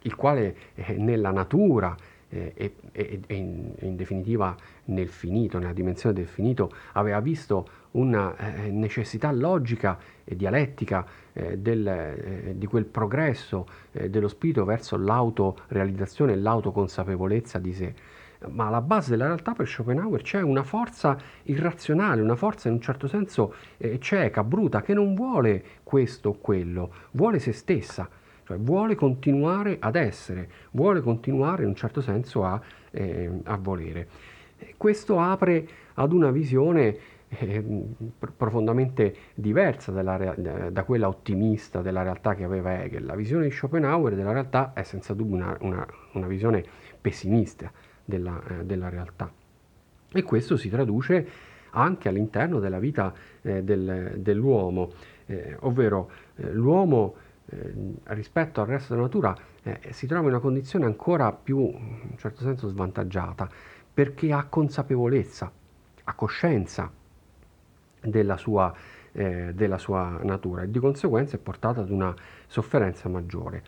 il 0.03 0.15
quale 0.15 0.55
eh, 0.75 0.93
nella 0.93 1.31
natura 1.31 1.95
eh, 2.29 2.51
e, 2.55 2.75
e, 2.91 3.19
e 3.25 3.35
in, 3.35 3.73
in, 3.79 3.95
definitiva 3.95 4.55
nel 4.85 5.09
finito, 5.09 5.57
nella 5.57 5.73
dimensione 5.73 6.13
del 6.13 6.27
finito, 6.27 6.71
aveva 6.91 7.19
visto 7.19 7.67
una 7.93 8.35
eh, 8.35 8.71
necessità 8.71 9.31
logica 9.31 9.97
e 10.23 10.35
dialettica 10.35 11.05
eh, 11.33 11.57
del, 11.57 11.87
eh, 11.87 12.53
di 12.55 12.65
quel 12.65 12.85
progresso 12.85 13.67
eh, 13.91 14.09
dello 14.09 14.27
spirito 14.27 14.65
verso 14.65 14.97
l'autorealizzazione 14.97 16.33
e 16.33 16.37
l'autoconsapevolezza 16.37 17.59
di 17.59 17.73
sé. 17.73 17.93
Ma 18.49 18.67
alla 18.67 18.81
base 18.81 19.11
della 19.11 19.25
realtà 19.25 19.53
per 19.53 19.67
Schopenhauer 19.67 20.21
c'è 20.21 20.41
una 20.41 20.63
forza 20.63 21.17
irrazionale, 21.43 22.21
una 22.21 22.35
forza 22.35 22.67
in 22.67 22.75
un 22.75 22.81
certo 22.81 23.07
senso 23.07 23.53
eh, 23.77 23.99
cieca, 23.99 24.43
bruta, 24.43 24.81
che 24.81 24.93
non 24.93 25.15
vuole 25.15 25.63
questo 25.83 26.29
o 26.29 26.37
quello, 26.39 26.93
vuole 27.11 27.39
se 27.39 27.53
stessa 27.53 28.09
cioè 28.45 28.57
vuole 28.57 28.95
continuare 28.95 29.77
ad 29.79 29.95
essere, 29.95 30.49
vuole 30.71 31.01
continuare 31.01 31.63
in 31.63 31.69
un 31.69 31.75
certo 31.75 32.01
senso 32.01 32.43
a, 32.43 32.59
eh, 32.91 33.31
a 33.43 33.57
volere. 33.57 34.07
Questo 34.77 35.19
apre 35.19 35.67
ad 35.95 36.11
una 36.11 36.31
visione 36.31 36.97
profondamente 38.35 39.15
diversa 39.33 39.91
della, 39.91 40.35
da 40.69 40.83
quella 40.83 41.07
ottimista 41.07 41.81
della 41.81 42.03
realtà 42.03 42.35
che 42.35 42.43
aveva 42.43 42.81
Hegel. 42.81 43.05
La 43.05 43.15
visione 43.15 43.45
di 43.45 43.51
Schopenhauer 43.51 44.15
della 44.15 44.31
realtà 44.31 44.73
è 44.73 44.83
senza 44.83 45.13
dubbio 45.13 45.35
una, 45.35 45.57
una, 45.61 45.87
una 46.13 46.27
visione 46.27 46.63
pessimista 46.99 47.71
della, 48.03 48.41
eh, 48.49 48.65
della, 48.65 48.89
realtà. 48.89 49.31
E 50.11 50.23
questo 50.23 50.57
si 50.57 50.69
traduce 50.69 51.27
anche 51.71 52.07
all'interno 52.07 52.59
della 52.59 52.79
vita 52.79 53.13
eh, 53.41 53.63
del, 53.63 54.15
dell'uomo, 54.17 54.91
eh, 55.25 55.57
ovvero 55.61 56.11
eh, 56.35 56.51
l'uomo 56.51 57.15
eh, 57.47 57.73
rispetto 58.05 58.61
al 58.61 58.67
resto 58.67 58.93
della 58.93 59.05
natura 59.05 59.35
eh, 59.63 59.79
si 59.91 60.07
trova 60.07 60.23
in 60.23 60.29
una 60.29 60.39
condizione 60.39 60.85
ancora 60.85 61.31
più, 61.31 61.59
in 61.59 62.09
un 62.11 62.17
certo 62.17 62.41
senso, 62.43 62.67
svantaggiata, 62.67 63.49
perché 63.93 64.31
ha 64.31 64.45
consapevolezza, 64.45 65.51
ha 66.03 66.13
coscienza 66.13 66.91
della 68.03 68.37
sua, 68.37 68.73
eh, 69.11 69.51
della 69.53 69.77
sua 69.77 70.19
natura 70.23 70.63
e 70.63 70.71
di 70.71 70.79
conseguenza 70.79 71.35
è 71.35 71.39
portata 71.39 71.81
ad 71.81 71.89
una 71.89 72.13
sofferenza 72.47 73.09
maggiore. 73.09 73.63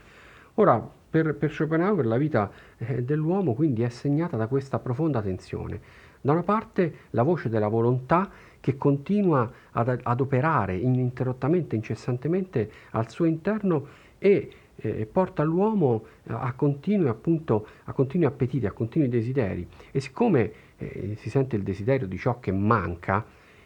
Ora, 0.55 0.87
per, 1.09 1.35
per 1.35 1.51
Schopenhauer 1.51 2.05
la 2.05 2.17
vita 2.17 2.51
eh, 2.77 3.03
dell'uomo 3.03 3.53
quindi 3.53 3.83
è 3.83 3.89
segnata 3.89 4.37
da 4.37 4.47
questa 4.47 4.79
profonda 4.79 5.21
tensione. 5.21 5.79
Da 6.21 6.31
una 6.31 6.43
parte 6.43 6.93
la 7.11 7.23
voce 7.23 7.49
della 7.49 7.67
volontà 7.67 8.29
che 8.59 8.77
continua 8.77 9.49
ad, 9.71 9.99
ad 10.01 10.19
operare 10.19 10.75
ininterrottamente, 10.75 11.75
incessantemente 11.75 12.71
al 12.91 13.09
suo 13.11 13.25
interno 13.25 13.87
e 14.17 14.49
eh, 14.77 15.05
porta 15.05 15.43
l'uomo 15.43 16.05
a 16.27 16.51
continui, 16.53 17.07
appunto, 17.07 17.67
a 17.83 17.93
continui 17.93 18.25
appetiti, 18.25 18.65
a 18.65 18.71
continui 18.71 19.07
desideri. 19.07 19.67
E 19.91 19.99
siccome 19.99 20.51
eh, 20.77 21.15
si 21.17 21.29
sente 21.29 21.55
il 21.55 21.63
desiderio 21.63 22.07
di 22.07 22.17
ciò 22.17 22.39
che 22.39 22.51
manca, 22.51 23.23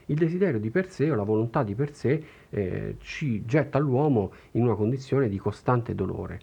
il 0.10 0.16
desiderio 0.16 0.60
di 0.60 0.70
per 0.70 0.90
sé 0.90 1.10
o 1.10 1.16
la 1.16 1.24
volontà 1.24 1.64
di 1.64 1.76
per 1.76 1.94
sé 1.94 2.24
eh, 2.50 2.96
ci 3.00 3.46
getta 3.46 3.80
l'uomo 3.80 4.32
in 4.52 4.64
una 4.64 4.76
condizione 4.76 5.30
di 5.30 5.38
costante 5.38 5.96
dolore. 5.96 6.40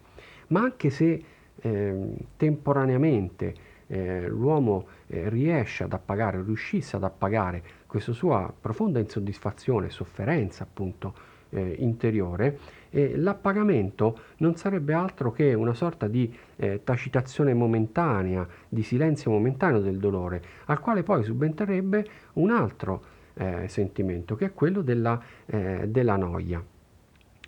Ma 0.48 0.61
anche 0.61 0.90
se 0.90 1.24
eh, 1.61 2.16
temporaneamente 2.37 3.55
eh, 3.88 4.29
l'uomo 4.29 4.87
eh, 5.09 5.29
riesce 5.29 5.85
ad 5.85 5.92
appagare, 5.92 6.42
riuscisse 6.42 6.96
ad 6.96 7.05
appagare 7.05 7.62
questa 7.87 8.12
sua 8.12 8.52
profonda 8.59 8.98
insoddisfazione, 8.98 9.90
sofferenza 9.90 10.64
appunto 10.64 11.14
eh, 11.50 11.76
interiore, 11.79 12.59
l'appagamento 12.96 14.18
non 14.38 14.57
sarebbe 14.57 14.94
altro 14.94 15.31
che 15.31 15.52
una 15.52 15.74
sorta 15.74 16.09
di 16.09 16.35
eh, 16.57 16.81
tacitazione 16.83 17.52
momentanea, 17.52 18.46
di 18.66 18.83
silenzio 18.83 19.31
momentaneo 19.31 19.81
del 19.81 19.98
dolore, 19.98 20.42
al 20.66 20.81
quale 20.81 21.02
poi 21.02 21.22
subentrerebbe 21.22 22.07
un 22.35 22.50
altro 22.50 23.02
eh, 23.38 23.68
sentimento, 23.68 24.35
che 24.35 24.46
è 24.46 24.53
quello 24.53 24.83
della, 24.83 25.20
eh, 25.46 25.87
della 25.88 26.16
noia. 26.16 26.62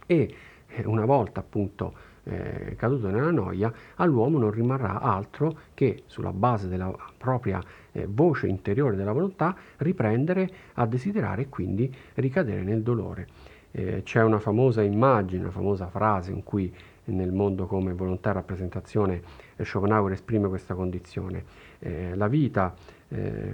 E 0.07 0.35
eh, 0.67 0.87
una 0.87 1.05
volta 1.05 1.41
appunto 1.41 1.95
eh, 2.25 2.75
caduto 2.77 3.09
nella 3.09 3.31
noia, 3.31 3.73
all'uomo 3.97 4.39
non 4.39 4.51
rimarrà 4.51 5.01
altro 5.01 5.59
che 5.75 6.03
sulla 6.07 6.33
base 6.33 6.69
della 6.69 6.95
propria 7.17 7.61
eh, 7.93 8.07
voce 8.07 8.47
interiore 8.47 8.97
della 8.97 9.13
volontà 9.13 9.57
riprendere 9.79 10.51
a 10.75 10.87
desiderare 10.87 11.43
e 11.43 11.49
quindi 11.49 11.93
ricadere 12.15 12.63
nel 12.63 12.83
dolore. 12.83 13.27
Eh, 13.71 14.03
c'è 14.03 14.23
una 14.23 14.39
famosa 14.39 14.83
immagine, 14.83 15.43
una 15.43 15.51
famosa 15.51 15.89
frase 15.89 16.33
in 16.33 16.43
cui 16.43 16.73
nel 17.13 17.33
mondo 17.33 17.67
come 17.67 17.93
volontà 17.93 18.31
e 18.31 18.33
rappresentazione 18.35 19.23
Schopenhauer 19.57 20.13
esprime 20.13 20.49
questa 20.49 20.75
condizione. 20.75 21.45
Eh, 21.79 22.15
la 22.15 22.29
vita 22.29 22.75
eh, 23.09 23.53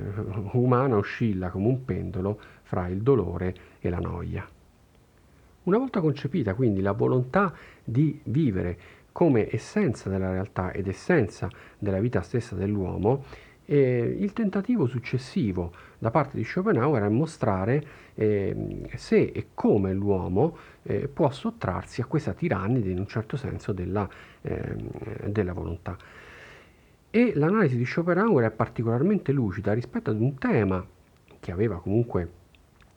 umana 0.52 0.96
oscilla 0.96 1.50
come 1.50 1.66
un 1.66 1.84
pendolo 1.84 2.38
fra 2.62 2.88
il 2.88 3.02
dolore 3.02 3.54
e 3.80 3.88
la 3.90 3.98
noia. 3.98 4.48
Una 5.64 5.78
volta 5.78 6.00
concepita 6.00 6.54
quindi 6.54 6.82
la 6.82 6.92
volontà 6.92 7.54
di 7.82 8.20
vivere 8.24 8.78
come 9.12 9.48
essenza 9.54 10.10
della 10.10 10.30
realtà 10.30 10.72
ed 10.72 10.88
essenza 10.88 11.48
della 11.78 12.00
vita 12.00 12.20
stessa 12.20 12.54
dell'uomo, 12.54 13.24
eh, 13.64 14.16
il 14.18 14.32
tentativo 14.32 14.86
successivo 14.86 15.72
da 15.98 16.10
parte 16.10 16.36
di 16.36 16.44
Schopenhauer 16.44 17.04
è 17.04 17.08
mostrare 17.08 17.86
eh, 18.14 18.88
se 18.94 19.30
e 19.34 19.48
come 19.54 19.92
l'uomo 19.92 20.56
eh, 20.82 21.08
può 21.08 21.30
sottrarsi 21.30 22.00
a 22.00 22.06
questa 22.06 22.32
tirannide 22.32 22.90
in 22.90 22.98
un 22.98 23.06
certo 23.06 23.36
senso 23.36 23.72
della, 23.72 24.08
ehm, 24.42 25.28
della 25.28 25.52
volontà. 25.52 25.96
E 27.10 27.32
l'analisi 27.34 27.76
di 27.76 27.84
Schopenhauer 27.84 28.46
è 28.46 28.50
particolarmente 28.50 29.32
lucida 29.32 29.72
rispetto 29.72 30.10
ad 30.10 30.20
un 30.20 30.36
tema 30.36 30.84
che 31.38 31.52
aveva 31.52 31.78
comunque 31.78 32.42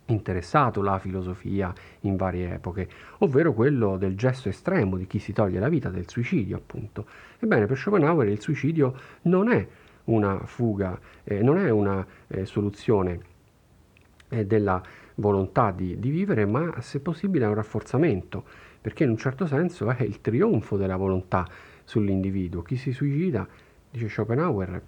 interessato 0.07 0.81
la 0.81 0.99
filosofia 0.99 1.73
in 2.01 2.15
varie 2.15 2.53
epoche, 2.53 2.87
ovvero 3.19 3.53
quello 3.53 3.97
del 3.97 4.15
gesto 4.15 4.49
estremo 4.49 4.97
di 4.97 5.05
chi 5.05 5.19
si 5.19 5.33
toglie 5.33 5.59
la 5.59 5.69
vita, 5.69 5.89
del 5.89 6.09
suicidio 6.09 6.57
appunto. 6.57 7.05
Ebbene, 7.39 7.65
per 7.65 7.77
Schopenhauer 7.77 8.27
il 8.27 8.41
suicidio 8.41 8.95
non 9.23 9.51
è 9.51 9.67
una 10.05 10.39
fuga, 10.45 10.99
eh, 11.23 11.41
non 11.41 11.57
è 11.57 11.69
una 11.69 12.05
eh, 12.27 12.45
soluzione 12.45 13.19
eh, 14.29 14.45
della 14.45 14.81
volontà 15.17 15.71
di, 15.71 15.99
di, 15.99 16.09
vivere, 16.09 16.45
ma 16.45 16.79
se 16.81 16.99
possibile 16.99 17.45
è 17.45 17.47
un 17.47 17.55
rafforzamento, 17.55 18.43
perché 18.81 19.03
in 19.03 19.11
un 19.11 19.17
certo 19.17 19.45
senso 19.45 19.89
è 19.89 20.03
il 20.03 20.21
trionfo 20.21 20.77
della 20.77 20.95
volontà 20.95 21.47
sull'individuo. 21.83 22.61
Chi 22.61 22.75
si 22.75 22.91
suicida, 22.91 23.47
dice 23.89 24.09
Schopenhauer, 24.09 24.81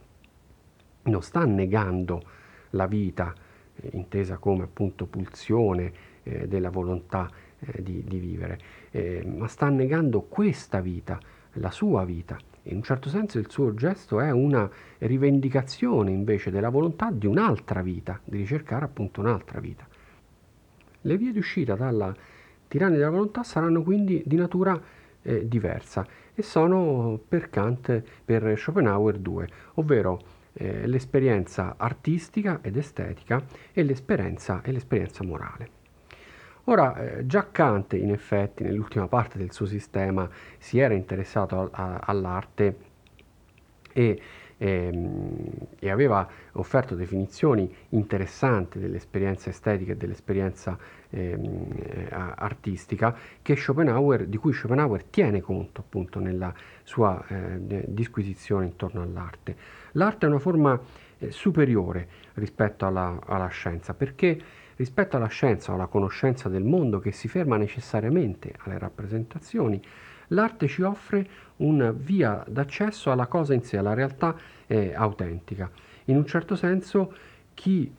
non 1.04 1.22
sta 1.22 1.46
negando 1.46 2.24
la 2.72 2.88
vita, 2.88 3.34
intesa 3.92 4.38
come 4.38 4.64
appunto 4.64 5.06
pulsione 5.06 5.92
eh, 6.24 6.48
della 6.48 6.70
volontà 6.70 7.30
eh, 7.60 7.82
di, 7.82 8.04
di, 8.04 8.20
vivere, 8.20 8.60
eh, 8.92 9.26
ma 9.26 9.48
sta 9.48 9.70
negando 9.70 10.22
questa 10.22 10.82
vita, 10.82 11.20
la 11.54 11.72
sua 11.72 12.06
vita. 12.06 12.38
In 12.64 12.78
un 12.78 12.84
certo 12.84 13.10
senso 13.10 13.40
il 13.40 13.50
suo 13.50 13.74
gesto 13.74 14.20
è 14.20 14.30
una 14.30 14.70
rivendicazione 15.00 16.12
invece 16.12 16.52
della 16.52 16.70
volontà 16.70 17.10
di 17.12 17.26
un'altra 17.26 17.82
vita, 17.82 18.20
di 18.24 18.38
ricercare 18.38 18.86
appunto 18.86 19.22
un'altra 19.22 19.60
vita. 19.60 19.88
Le 21.02 21.18
vie 21.18 21.32
di 21.32 21.40
uscita 21.40 21.76
dalla 21.76 22.14
tirannia 22.68 22.98
della 22.98 23.10
volontà 23.10 23.44
saranno 23.44 23.84
quindi 23.84 24.22
di 24.26 24.36
natura 24.36 24.80
eh, 25.22 25.48
diversa 25.48 26.06
e 26.34 26.42
sono 26.42 27.20
per 27.28 27.50
Kant, 27.50 28.02
per 28.24 28.58
Schopenhauer 28.58 29.18
due, 29.18 29.48
ovvero 29.76 30.20
eh, 30.54 30.88
l'esperienza 30.88 31.76
artistica 31.78 32.60
ed 32.62 32.78
estetica 32.78 33.44
e 33.72 33.84
l'esperienza, 33.84 34.62
e 34.62 34.72
l'esperienza 34.72 35.24
morale. 35.24 35.78
Ora, 36.66 36.96
eh, 36.96 37.26
già 37.26 37.50
Kant, 37.50 37.94
in 37.94 38.12
effetti, 38.12 38.64
nell'ultima 38.64 39.08
parte 39.08 39.38
del 39.38 39.52
suo 39.52 39.66
sistema, 39.66 40.30
si 40.58 40.78
era 40.80 40.94
interessato 40.94 41.70
a, 41.72 41.96
a, 41.96 42.00
all'arte 42.06 42.78
e, 43.92 44.22
ehm, 44.60 45.50
e, 45.80 45.90
aveva 45.90 46.28
offerto 46.54 46.94
definizioni 46.94 47.74
interessanti 47.90 48.78
dell'esperienza 48.78 49.50
estetica 49.50 49.94
e 49.94 49.96
dell'esperienza 49.96 50.78
ehm, 51.10 52.08
artistica 52.36 53.16
di 53.42 54.38
cui 54.38 54.54
Schopenhauer 54.54 55.04
tiene 55.06 55.42
conto 55.42 55.82
appunto 55.82 56.20
nella 56.20 56.54
sua 56.84 57.26
eh, 57.28 57.86
disquisizione 57.88 58.66
intorno 58.66 59.02
all'arte. 59.02 59.56
L'arte 59.94 60.26
è 60.26 60.30
una 60.30 60.40
forma 60.40 60.80
eh, 61.18 61.32
superiore 61.32 62.08
rispetto 62.36 62.86
alla, 62.86 63.20
alla, 63.26 63.48
scienza, 63.48 63.94
perché 63.94 64.40
rispetto 64.76 65.18
alla 65.18 65.28
scienza 65.28 65.72
o 65.72 65.76
alla 65.76 65.88
conoscenza 65.88 66.48
del 66.48 66.64
mondo 66.64 67.00
che 67.00 67.12
si 67.12 67.28
ferma 67.28 67.58
necessariamente 67.58 68.54
alle 68.60 68.78
rappresentazioni, 68.78 69.82
l'arte 70.30 70.68
ci 70.68 70.82
offre 70.82 71.28
una 71.58 71.92
via 71.92 72.44
d'accesso 72.48 73.12
alla 73.12 73.28
cosa 73.28 73.54
in 73.54 73.64
sé, 73.64 73.78
alla 73.78 73.94
realtà 73.94 74.36
eh, 74.68 74.94
autentica. 74.94 75.70
In 76.06 76.18
un 76.18 76.26
certo 76.26 76.56
senso, 76.56 77.14
chi 77.54 77.92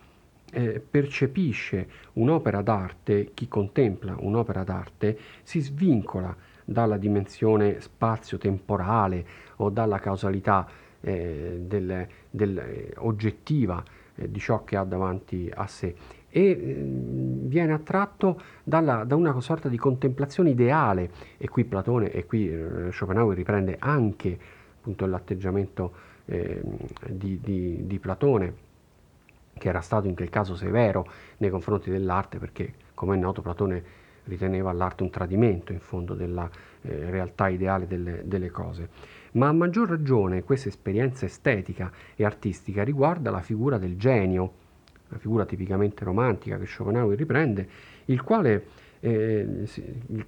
eh, 0.53 0.81
percepisce 0.81 1.89
un'opera 2.15 2.63
d'arte, 2.63 3.31
chi 3.35 3.49
contempla 3.49 4.17
un'opera 4.19 4.65
d'arte, 4.65 5.19
si 5.43 5.61
svincola 5.61 6.35
dalla 6.65 6.97
dimensione 6.97 7.81
spazio-temporale 7.81 9.27
o 9.57 9.71
dalla 9.71 9.99
causalità 9.99 10.67
eh, 11.01 11.59
del, 11.61 12.07
del, 12.31 12.59
eh, 12.59 12.95
oggettiva 12.99 13.83
eh, 14.15 14.31
di 14.31 14.39
ciò 14.39 14.65
che 14.65 14.77
ha 14.77 14.85
davanti 14.85 15.51
a 15.53 15.67
sé 15.67 15.95
e 16.31 16.41
eh, 16.41 16.83
viene 17.51 17.73
attratto 17.73 18.41
dalla, 18.63 19.05
da 19.05 19.17
una 19.17 19.39
sorta 19.41 19.69
di 19.69 19.77
contemplazione 19.77 20.51
ideale 20.51 21.11
e 21.37 21.49
qui 21.49 21.65
Platone 21.65 22.13
e 22.13 22.25
qui 22.25 22.49
eh, 22.49 22.91
Schopenhauer 22.93 23.37
riprende 23.37 23.77
anche 23.79 24.39
appunto 24.79 25.07
l'atteggiamento 25.07 25.93
eh, 26.27 26.63
di, 27.09 27.41
di, 27.41 27.87
di 27.87 27.99
Platone 27.99 28.69
che 29.59 29.69
era 29.69 29.81
stato 29.81 30.07
in 30.07 30.15
quel 30.15 30.31
caso 30.31 30.55
severo 30.55 31.07
nei 31.39 31.51
confronti 31.51 31.91
dell'arte 31.91 32.39
perché 32.39 32.73
come 32.95 33.17
è 33.17 33.19
noto 33.19 33.43
Platone 33.43 33.99
riteneva 34.25 34.73
l'arte 34.73 35.03
un 35.03 35.11
tradimento 35.11 35.73
in 35.73 35.81
fondo 35.81 36.15
della 36.15 36.49
eh, 36.83 37.11
realtà 37.11 37.49
ideale 37.49 37.87
delle, 37.87 38.23
delle, 38.25 38.51
cose. 38.51 38.89
Ma 39.33 39.49
a 39.49 39.53
maggior 39.53 39.89
ragione 39.89 40.43
questa 40.43 40.69
esperienza 40.69 41.25
estetica 41.25 41.91
e 42.15 42.25
artistica 42.25 42.85
riguarda 42.85 43.31
la 43.31 43.41
figura 43.41 43.79
del 43.79 43.97
genio, 43.97 44.53
una 45.11 45.19
figura 45.19 45.45
tipicamente 45.45 46.05
romantica 46.05 46.59
che 46.59 46.67
Schopenhauer 46.67 47.17
riprende, 47.17 47.69
il 48.07 48.23
quale, 48.23 48.67
eh, 49.01 49.67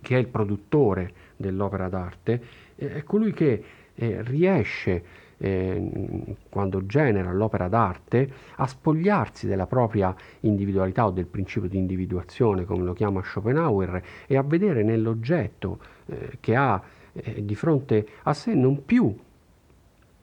che 0.00 0.16
è 0.16 0.18
il 0.18 0.28
produttore 0.28 1.12
dell'opera 1.36 1.88
d'arte, 1.88 2.42
eh, 2.76 2.94
è 2.94 3.02
colui 3.04 3.32
che 3.32 3.64
eh, 3.94 4.22
riesce 4.22 5.20
eh, 5.38 6.36
quando 6.48 6.86
genera 6.86 7.32
l'opera 7.32 7.68
d'arte, 7.68 8.30
a 8.56 8.66
spogliarsi 8.66 9.46
della 9.46 9.66
propria 9.66 10.14
individualità 10.40 11.06
o 11.06 11.10
del 11.10 11.26
principio 11.26 11.68
di 11.68 11.78
individuazione, 11.78 12.64
come 12.64 12.84
lo 12.84 12.92
chiama 12.92 13.22
Schopenhauer, 13.22 14.02
e 14.26 14.36
a 14.36 14.42
vedere 14.42 14.82
nell'oggetto 14.82 15.78
eh, 16.06 16.38
che 16.38 16.54
ha 16.54 16.80
eh, 17.12 17.44
di 17.44 17.54
fronte 17.54 18.06
a 18.22 18.32
sé 18.32 18.54
non 18.54 18.84
più 18.84 19.14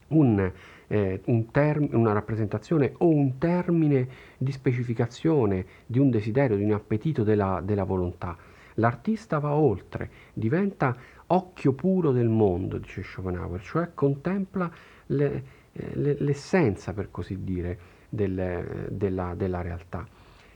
un, 0.07 0.51
eh, 0.89 1.21
un 1.25 1.51
term- 1.51 1.89
una 1.93 2.11
rappresentazione 2.11 2.93
o 2.97 3.07
un 3.07 3.37
termine 3.37 4.07
di 4.37 4.51
specificazione 4.51 5.65
di 5.85 5.99
un 5.99 6.09
desiderio, 6.09 6.57
di 6.57 6.63
un 6.63 6.73
appetito 6.73 7.23
della, 7.23 7.61
della 7.63 7.83
volontà. 7.83 8.35
L'artista 8.75 9.39
va 9.39 9.53
oltre, 9.53 10.09
diventa 10.33 10.95
occhio 11.27 11.73
puro 11.73 12.11
del 12.11 12.29
mondo, 12.29 12.77
dice 12.77 13.03
Schopenhauer, 13.03 13.61
cioè 13.61 13.91
contempla 13.93 14.71
le, 15.07 15.43
le, 15.73 16.15
l'essenza, 16.19 16.93
per 16.93 17.11
così 17.11 17.43
dire, 17.43 17.79
del, 18.09 18.87
della, 18.89 19.35
della 19.35 19.61
realtà. 19.61 20.07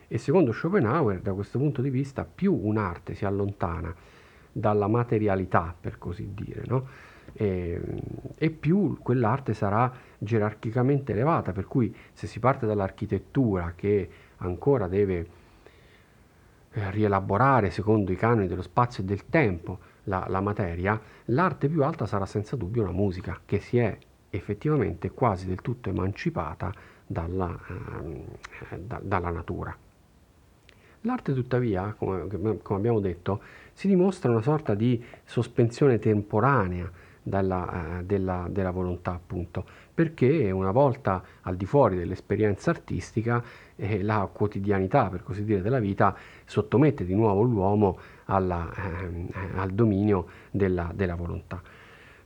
E 0.08 0.17
secondo 0.17 0.52
Schopenhauer, 0.52 1.19
da 1.19 1.34
questo 1.34 1.60
punto 1.60 1.82
di 1.82 1.89
vista, 1.89 2.26
più 2.26 2.54
un'arte 2.54 3.13
si 3.13 3.26
allontana 3.26 3.93
dalla 4.52 4.88
materialità, 4.88 5.76
per 5.80 5.98
così 5.98 6.30
dire, 6.34 6.63
no? 6.65 6.88
E, 7.34 7.82
e, 8.38 8.50
più 8.52 8.98
quell'arte 9.00 9.54
sarà 9.54 9.91
gerarchicamente 10.17 11.12
elevata, 11.12 11.52
per 11.52 11.65
cui 11.65 11.93
se 12.13 12.28
si 12.28 12.39
parte 12.39 12.65
dall'architettura 12.65 13.74
che 13.76 14.10
ancora 14.38 14.88
deve 14.88 15.28
eh, 16.72 16.91
rielaborare 16.91 17.72
secondo 17.72 18.12
i 18.12 18.15
canoni 18.15 18.48
dello 18.48 18.62
spazio 18.62 19.04
e 19.04 19.06
del 19.06 19.28
tempo 19.30 19.80
la, 20.06 20.26
la 20.28 20.41
materia, 20.41 21.00
l'arte 21.26 21.69
più 21.69 21.84
alta 21.84 22.06
sarà 22.06 22.26
senza 22.26 22.56
dubbio 22.56 22.84
la 22.84 22.91
musica, 22.91 23.39
che 23.46 23.60
si 23.60 23.78
è 23.78 23.98
effettivamente 24.30 25.12
quasi 25.12 25.48
del 25.48 25.62
tutto 25.62 25.89
emancipata 25.89 26.74
dalla, 27.06 27.58
eh, 27.67 28.80
da, 28.80 29.00
dalla 29.02 29.30
natura. 29.30 29.76
L'arte 31.02 31.34
tuttavia, 31.34 31.93
come, 31.98 32.28
come, 32.28 32.78
abbiamo 32.78 33.00
detto, 33.00 33.41
si 33.74 33.88
dimostra 33.88 34.32
una 34.32 34.41
sorta 34.41 34.74
di 34.74 35.04
sospensione 35.26 36.00
temporanea 36.00 36.89
dalla, 37.24 38.00
eh, 38.00 38.04
della, 38.04 38.48
della, 38.50 38.72
volontà, 38.72 39.12
appunto, 39.12 39.66
perché 39.94 40.52
una 40.52 40.72
volta 40.72 41.24
al 41.42 41.56
di 41.56 41.66
fuori 41.66 41.98
dell'esperienza 41.98 42.70
artistica, 42.70 43.42
eh, 43.76 44.04
la 44.04 44.30
quotidianità, 44.32 45.10
per 45.10 45.24
così 45.24 45.44
dire, 45.44 45.62
della 45.62 45.80
vita 45.80 46.16
sottomette 46.46 47.06
di 47.06 47.16
nuovo 47.16 47.42
l'uomo 47.42 47.98
alla, 48.26 48.70
eh, 48.76 49.28
al 49.56 49.72
dominio 49.72 50.28
della, 50.52 50.92
della, 50.94 51.16
volontà. 51.16 51.62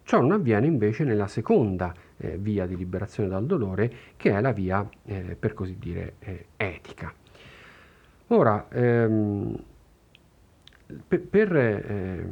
Ciò 0.03 0.19
non 0.19 0.31
avviene 0.31 0.65
invece 0.65 1.03
nella 1.03 1.27
seconda 1.27 1.93
eh, 2.17 2.37
via 2.37 2.65
di 2.65 2.75
liberazione 2.75 3.29
dal 3.29 3.45
dolore, 3.45 3.91
che 4.17 4.31
è 4.31 4.41
la 4.41 4.51
via, 4.51 4.87
eh, 5.05 5.35
per 5.39 5.53
così 5.53 5.77
dire, 5.77 6.15
eh, 6.19 6.45
etica. 6.57 7.13
Ora, 8.27 8.67
ehm, 8.69 9.55
per, 11.07 11.21
per, 11.21 11.55
eh, 11.55 12.27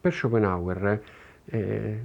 per, 0.00 0.12
Schopenhauer 0.12 1.02
eh, 1.52 2.00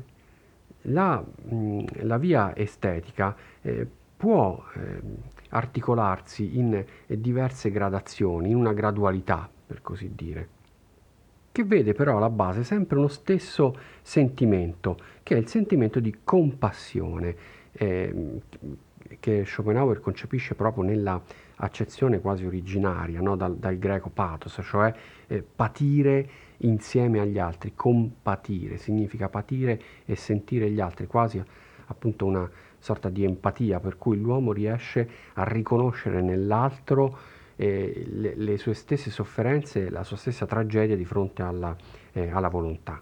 la, 0.83 1.23
mh, 1.23 1.85
la, 2.03 2.17
via 2.17 2.55
estetica 2.55 3.35
eh, 3.61 3.87
può 4.17 4.61
ehm, 4.73 5.15
articolarsi 5.49 6.57
in 6.57 6.83
diverse 7.07 7.71
gradazioni, 7.71 8.49
in 8.49 8.55
una 8.55 8.73
gradualità, 8.73 9.49
per 9.67 9.81
così 9.81 10.11
dire, 10.13 10.49
che 11.51 11.63
vede 11.63 11.93
però 11.93 12.17
alla 12.17 12.29
base 12.29 12.63
sempre 12.63 12.97
uno 12.97 13.07
stesso 13.07 13.75
sentimento, 14.01 14.97
che 15.23 15.35
è 15.35 15.37
il 15.37 15.47
sentimento 15.47 15.99
di 15.99 16.19
compassione, 16.23 17.35
eh, 17.71 18.41
che 19.19 19.45
Schopenhauer 19.45 20.01
concepisce 20.01 20.55
proprio 20.55 20.83
nella 20.83 21.21
accezione 21.59 22.19
quasi 22.19 22.45
originaria 22.45 23.21
no? 23.21 23.35
dal, 23.35 23.55
dal, 23.55 23.77
greco 23.77 24.09
pathos, 24.09 24.59
cioè 24.63 24.93
eh, 25.27 25.41
patire 25.43 26.29
insieme 26.59 27.19
agli 27.19 27.39
altri, 27.39 27.73
compatire, 27.75 28.77
significa 28.77 29.29
patire 29.29 29.81
e 30.05 30.15
sentire 30.15 30.69
gli 30.69 30.79
altri, 30.79 31.07
quasi 31.07 31.41
appunto 31.89 32.25
una 32.25 32.49
sorta 32.79 33.09
di 33.09 33.23
empatia 33.23 33.79
per 33.79 33.97
cui 33.97 34.17
l'uomo 34.17 34.51
riesce 34.51 35.09
a 35.33 35.43
riconoscere 35.43 36.21
nell'altro 36.21 37.17
eh, 37.55 38.03
le, 38.07 38.35
le, 38.35 38.57
sue 38.57 38.73
stesse 38.73 39.09
sofferenze, 39.09 39.89
la 39.89 40.03
sua 40.03 40.17
stessa 40.17 40.45
tragedia 40.45 40.95
di 40.95 41.05
fronte 41.05 41.41
alla, 41.41 41.75
eh, 42.13 42.29
alla 42.29 42.49
volontà. 42.49 42.99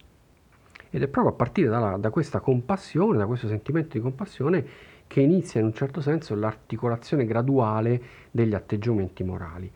Ed 0.89 1.02
è 1.02 1.08
proprio 1.08 1.34
a 1.34 1.36
partire 1.36 1.68
dalla, 1.68 1.98
da 1.98 2.10
questa 2.10 2.39
compassione, 2.39 3.18
da 3.18 3.26
questo 3.26 3.48
sentimento 3.48 3.98
di 3.98 4.00
compassione, 4.00 4.65
che 5.08 5.20
inizia 5.20 5.60
in 5.60 5.68
un 5.68 5.74
certo 5.74 6.02
senso 6.02 6.36
l'articolazione 6.36 7.26
graduale 7.26 8.02
degli 8.32 8.54
atteggiamenti 8.54 9.24
morali. 9.24 9.72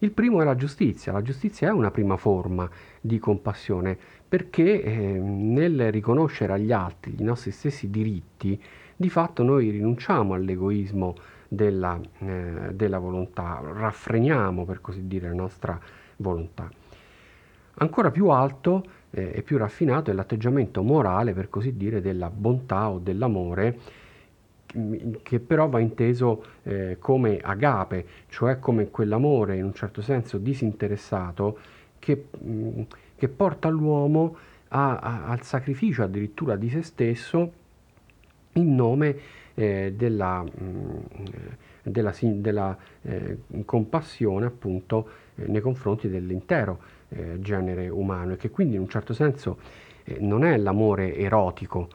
Il 0.00 0.12
primo 0.12 0.40
è 0.40 0.44
la 0.44 0.54
giustizia. 0.54 1.10
La 1.10 1.22
giustizia 1.22 1.68
è 1.68 1.72
una 1.72 1.90
prima 1.90 2.16
forma 2.16 2.68
di 3.00 3.18
compassione 3.18 3.98
perché 4.28 4.82
eh, 4.82 4.92
nel 5.18 5.90
riconoscere 5.90 6.52
agli 6.52 6.70
altri 6.70 7.16
i 7.18 7.24
nostri 7.24 7.50
stessi 7.50 7.90
diritti, 7.90 8.62
di 8.94 9.08
fatto 9.08 9.42
noi 9.42 9.70
rinunciamo 9.70 10.34
all'egoismo 10.34 11.16
della, 11.48 11.98
eh, 12.18 12.74
della 12.74 12.98
volontà, 12.98 13.60
raffreniamo 13.60 14.64
per 14.64 14.80
così 14.80 15.06
dire 15.08 15.28
la 15.28 15.34
nostra 15.34 15.80
volontà. 16.16 16.70
Ancora 17.80 18.10
più 18.10 18.28
alto 18.28 18.84
eh, 19.10 19.32
e 19.34 19.42
più 19.42 19.56
raffinato 19.56 20.10
è 20.10 20.14
l'atteggiamento 20.14 20.82
morale, 20.82 21.32
per 21.32 21.48
così 21.48 21.76
dire, 21.76 22.00
della 22.00 22.30
bontà 22.30 22.90
o 22.90 22.98
dell'amore 22.98 23.78
che 25.22 25.40
però 25.40 25.68
va 25.68 25.80
inteso 25.80 26.44
eh, 26.62 26.96
come 26.98 27.38
agape, 27.38 28.06
cioè 28.28 28.58
come 28.58 28.90
quell'amore 28.90 29.56
in 29.56 29.64
un 29.64 29.74
certo 29.74 30.02
senso 30.02 30.38
disinteressato 30.38 31.58
che, 31.98 32.26
mh, 32.38 32.82
che 33.16 33.28
porta 33.28 33.68
l'uomo 33.68 34.36
a, 34.68 34.98
a, 34.98 35.24
al 35.26 35.42
sacrificio 35.42 36.02
addirittura 36.02 36.56
di 36.56 36.68
se 36.68 36.82
stesso 36.82 37.52
in 38.52 38.74
nome 38.74 39.16
eh, 39.54 39.94
della, 39.96 40.42
mh, 40.42 41.02
della, 41.82 42.12
della 42.20 42.76
eh, 43.02 43.38
compassione 43.64 44.46
appunto 44.46 45.08
eh, 45.36 45.46
nei 45.46 45.60
confronti 45.60 46.08
dell'intero 46.08 46.78
eh, 47.08 47.40
genere 47.40 47.88
umano. 47.88 48.34
E 48.34 48.36
che 48.36 48.50
quindi 48.50 48.74
in 48.74 48.82
un 48.82 48.88
certo 48.88 49.14
senso 49.14 49.58
eh, 50.04 50.18
non 50.20 50.44
è 50.44 50.56
l'amore 50.56 51.16
erotico, 51.16 51.88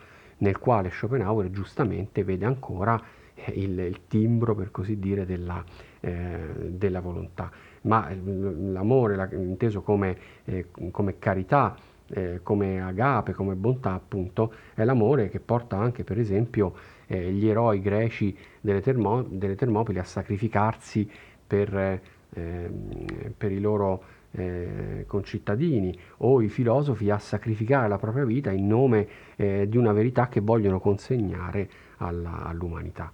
nel 0.43 0.59
quale 0.59 0.89
Schopenhauer 0.91 1.49
giustamente 1.49 2.23
vede 2.23 2.45
ancora 2.45 3.01
eh, 3.33 3.51
il, 3.55 3.79
il 3.79 4.07
timbro, 4.07 4.53
per 4.53 4.71
così 4.71 4.99
dire, 4.99 5.25
della, 5.25 5.63
eh, 6.01 6.37
della 6.67 6.99
volontà. 6.99 7.49
Ma 7.83 8.09
eh, 8.09 8.19
l'amore, 8.21 9.15
la, 9.15 9.27
inteso 9.31 9.81
come, 9.81 10.17
eh, 10.43 10.67
come 10.91 11.17
carità, 11.17 11.75
eh, 12.09 12.41
come 12.43 12.81
agape, 12.81 13.31
come 13.31 13.55
bontà, 13.55 13.93
appunto, 13.93 14.53
è 14.73 14.83
l'amore 14.83 15.29
che 15.29 15.39
porta 15.39 15.77
anche, 15.77 16.03
per 16.03 16.19
esempio, 16.19 16.75
eh, 17.07 17.31
gli 17.31 17.47
eroi 17.47 17.79
greci 17.81 18.37
delle, 18.59 18.81
termo, 18.81 19.23
delle, 19.23 19.55
Termopili 19.55 19.99
a 19.99 20.03
sacrificarsi 20.03 21.09
per, 21.45 22.01
per 22.33 23.51
i 23.51 23.59
loro 23.59 24.03
eh, 24.35 25.05
concittadini 25.07 25.97
o 26.17 26.41
i 26.41 26.49
filosofi 26.49 27.09
a 27.09 27.19
sacrificare 27.19 27.87
la 27.87 27.97
propria 27.97 28.25
vita 28.25 28.51
in 28.51 28.67
nome 28.67 29.07
eh, 29.35 29.67
di 29.67 29.77
una 29.77 29.91
verità 29.91 30.27
che 30.27 30.39
vogliono 30.39 30.79
consegnare 30.79 31.69
alla, 31.97 32.43
all'umanità. 32.43 33.11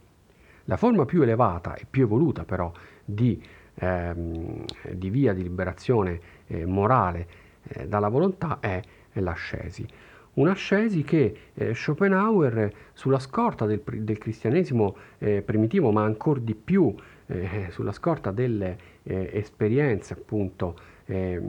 La 0.65 0.77
forma 0.77 1.05
più 1.05 1.21
elevata 1.21 1.75
e 1.75 1.85
più 1.89 2.03
evoluta 2.03 2.45
però 2.45 2.71
di, 3.03 3.41
ehm, 3.75 4.63
di 4.93 5.09
via 5.09 5.33
di 5.33 5.41
liberazione 5.41 6.19
eh, 6.47 6.65
morale 6.65 7.27
eh, 7.63 7.87
dalla 7.87 8.09
volontà 8.09 8.59
è 8.59 8.81
l'ascesi. 9.13 9.85
Un'ascesi 10.33 11.03
che 11.03 11.35
eh, 11.53 11.73
Schopenhauer, 11.73 12.71
sulla 12.93 13.19
scorta 13.19 13.65
del, 13.65 13.81
del 13.83 14.17
cristianesimo 14.17 14.95
eh, 15.17 15.41
primitivo, 15.41 15.91
ma 15.91 16.03
ancora 16.03 16.39
di 16.39 16.55
più 16.55 16.95
eh, 17.25 17.67
sulla 17.71 17.91
scorta 17.91 18.31
delle 18.31 18.77
eh, 19.03 19.31
esperienze 19.33 20.13
appunto 20.13 20.77
eh, 21.09 21.41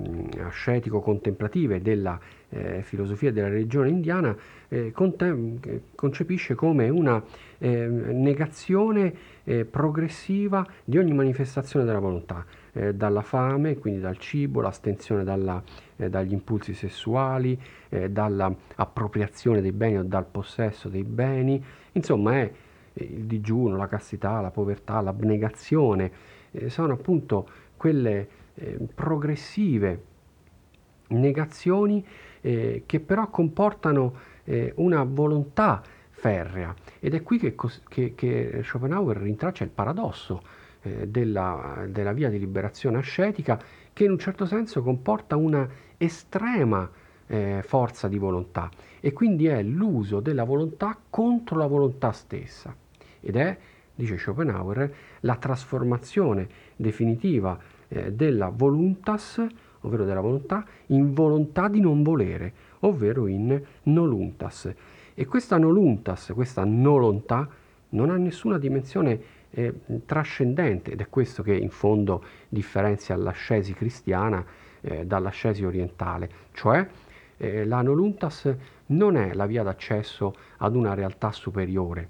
ascetico-contemplative 0.42 1.82
della 1.82 2.18
eh, 2.48 2.82
filosofia 2.82 3.30
della 3.30 3.48
religione 3.48 3.90
indiana 3.90 4.34
eh, 4.68 4.90
contem- 4.90 5.80
concepisce 5.94 6.54
come 6.54 6.88
una 6.88 7.22
eh, 7.58 7.86
negazione 7.86 9.12
eh, 9.44 9.66
progressiva 9.66 10.66
di 10.82 10.96
ogni 10.96 11.12
manifestazione 11.12 11.84
della 11.84 11.98
volontà, 11.98 12.44
eh, 12.72 12.94
dalla 12.94 13.20
fame, 13.20 13.76
quindi 13.76 14.00
dal 14.00 14.16
cibo, 14.16 14.62
l'astensione 14.62 15.24
dalla, 15.24 15.62
dagli 15.96 16.32
impulsi 16.32 16.72
sessuali, 16.72 17.60
dall'appropriazione 18.08 19.60
dei 19.60 19.72
beni 19.72 19.98
o 19.98 20.02
dal 20.02 20.24
possesso 20.24 20.88
dei 20.88 21.02
beni, 21.02 21.62
insomma 21.92 22.38
è 22.38 22.50
il 22.94 23.24
digiuno, 23.24 23.76
la 23.76 23.88
castità, 23.88 24.40
la 24.40 24.50
povertà, 24.50 25.00
l'abnegazione, 25.02 26.10
sono 26.68 26.94
appunto 26.94 27.48
quelle 27.76 28.28
eh, 28.60 28.78
progressive 28.94 30.04
negazioni 31.08 32.04
eh, 32.40 32.84
che 32.86 33.00
però 33.00 33.28
comportano 33.28 34.14
eh, 34.44 34.72
una 34.76 35.02
volontà 35.04 35.82
ferrea. 36.10 36.74
Ed 36.98 37.14
è 37.14 37.22
qui 37.22 37.38
che, 37.38 37.54
che, 37.88 38.14
che 38.14 38.60
Schopenhauer 38.62 39.16
rintraccia 39.16 39.64
il 39.64 39.70
paradosso 39.70 40.42
eh, 40.82 41.08
della, 41.08 41.86
della, 41.88 42.12
via 42.12 42.28
di 42.28 42.38
liberazione 42.38 42.98
ascetica 42.98 43.58
che 43.92 44.04
in 44.04 44.10
un 44.12 44.18
certo 44.18 44.44
senso 44.44 44.82
comporta 44.82 45.36
una 45.36 45.68
estrema 45.96 46.88
eh, 47.26 47.62
forza 47.64 48.08
di 48.08 48.18
volontà. 48.18 48.70
E 49.00 49.12
quindi 49.12 49.46
è 49.46 49.62
l'uso 49.62 50.20
della 50.20 50.44
volontà 50.44 50.98
contro 51.08 51.56
la 51.56 51.66
volontà 51.66 52.12
stessa. 52.12 52.74
Ed 53.20 53.36
è, 53.36 53.56
dice 53.94 54.18
Schopenhauer, 54.18 54.94
la 55.20 55.36
trasformazione 55.36 56.48
definitiva 56.76 57.58
eh, 57.90 58.12
della 58.12 58.48
voluntas, 58.48 59.44
ovvero 59.82 60.04
della 60.04 60.20
volontà, 60.20 60.64
in 60.86 61.12
volontà 61.12 61.68
di 61.68 61.80
non 61.80 62.02
volere, 62.02 62.52
ovvero 62.80 63.26
in 63.26 63.60
noluntas. 63.84 64.72
E 65.14 65.26
questa 65.26 65.58
noluntas, 65.58 66.32
questa 66.34 66.64
nolontà, 66.64 67.48
non 67.90 68.10
ha 68.10 68.16
nessuna 68.16 68.58
dimensione 68.58 69.20
eh, 69.50 69.74
trascendente 70.06 70.92
ed 70.92 71.00
è 71.00 71.08
questo 71.08 71.42
che 71.42 71.54
in 71.54 71.70
fondo 71.70 72.22
differenzia 72.48 73.16
l'ascesi 73.16 73.74
cristiana 73.74 74.44
eh, 74.80 75.04
dall'ascesi 75.04 75.64
orientale, 75.64 76.30
cioè 76.52 76.86
eh, 77.36 77.64
la 77.64 77.82
noluntas 77.82 78.54
non 78.86 79.16
è 79.16 79.34
la 79.34 79.46
via 79.46 79.62
d'accesso 79.62 80.34
ad 80.58 80.76
una 80.76 80.94
realtà 80.94 81.32
superiore 81.32 82.08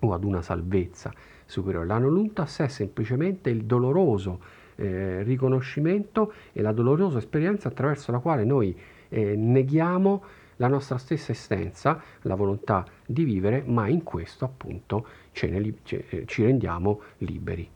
o 0.00 0.12
ad 0.12 0.24
una 0.24 0.42
salvezza 0.42 1.12
superiore, 1.46 1.86
la 1.86 1.98
noluntas 1.98 2.58
è 2.60 2.68
semplicemente 2.68 3.50
il 3.50 3.64
doloroso 3.64 4.62
eh, 4.76 5.22
riconoscimento 5.22 6.32
e 6.52 6.62
la 6.62 6.72
dolorosa 6.72 7.18
esperienza 7.18 7.68
attraverso 7.68 8.12
la 8.12 8.18
quale 8.18 8.44
noi 8.44 8.76
eh, 9.08 9.36
neghiamo 9.36 10.22
la 10.56 10.68
nostra 10.68 10.98
stessa 10.98 11.32
essenza, 11.32 12.00
la 12.22 12.34
volontà 12.34 12.84
di 13.04 13.24
vivere, 13.24 13.62
ma 13.66 13.88
in 13.88 14.02
questo 14.02 14.44
appunto 14.44 15.06
ne, 15.42 15.74
eh, 15.86 16.24
ci 16.26 16.44
rendiamo 16.44 17.00
liberi. 17.18 17.68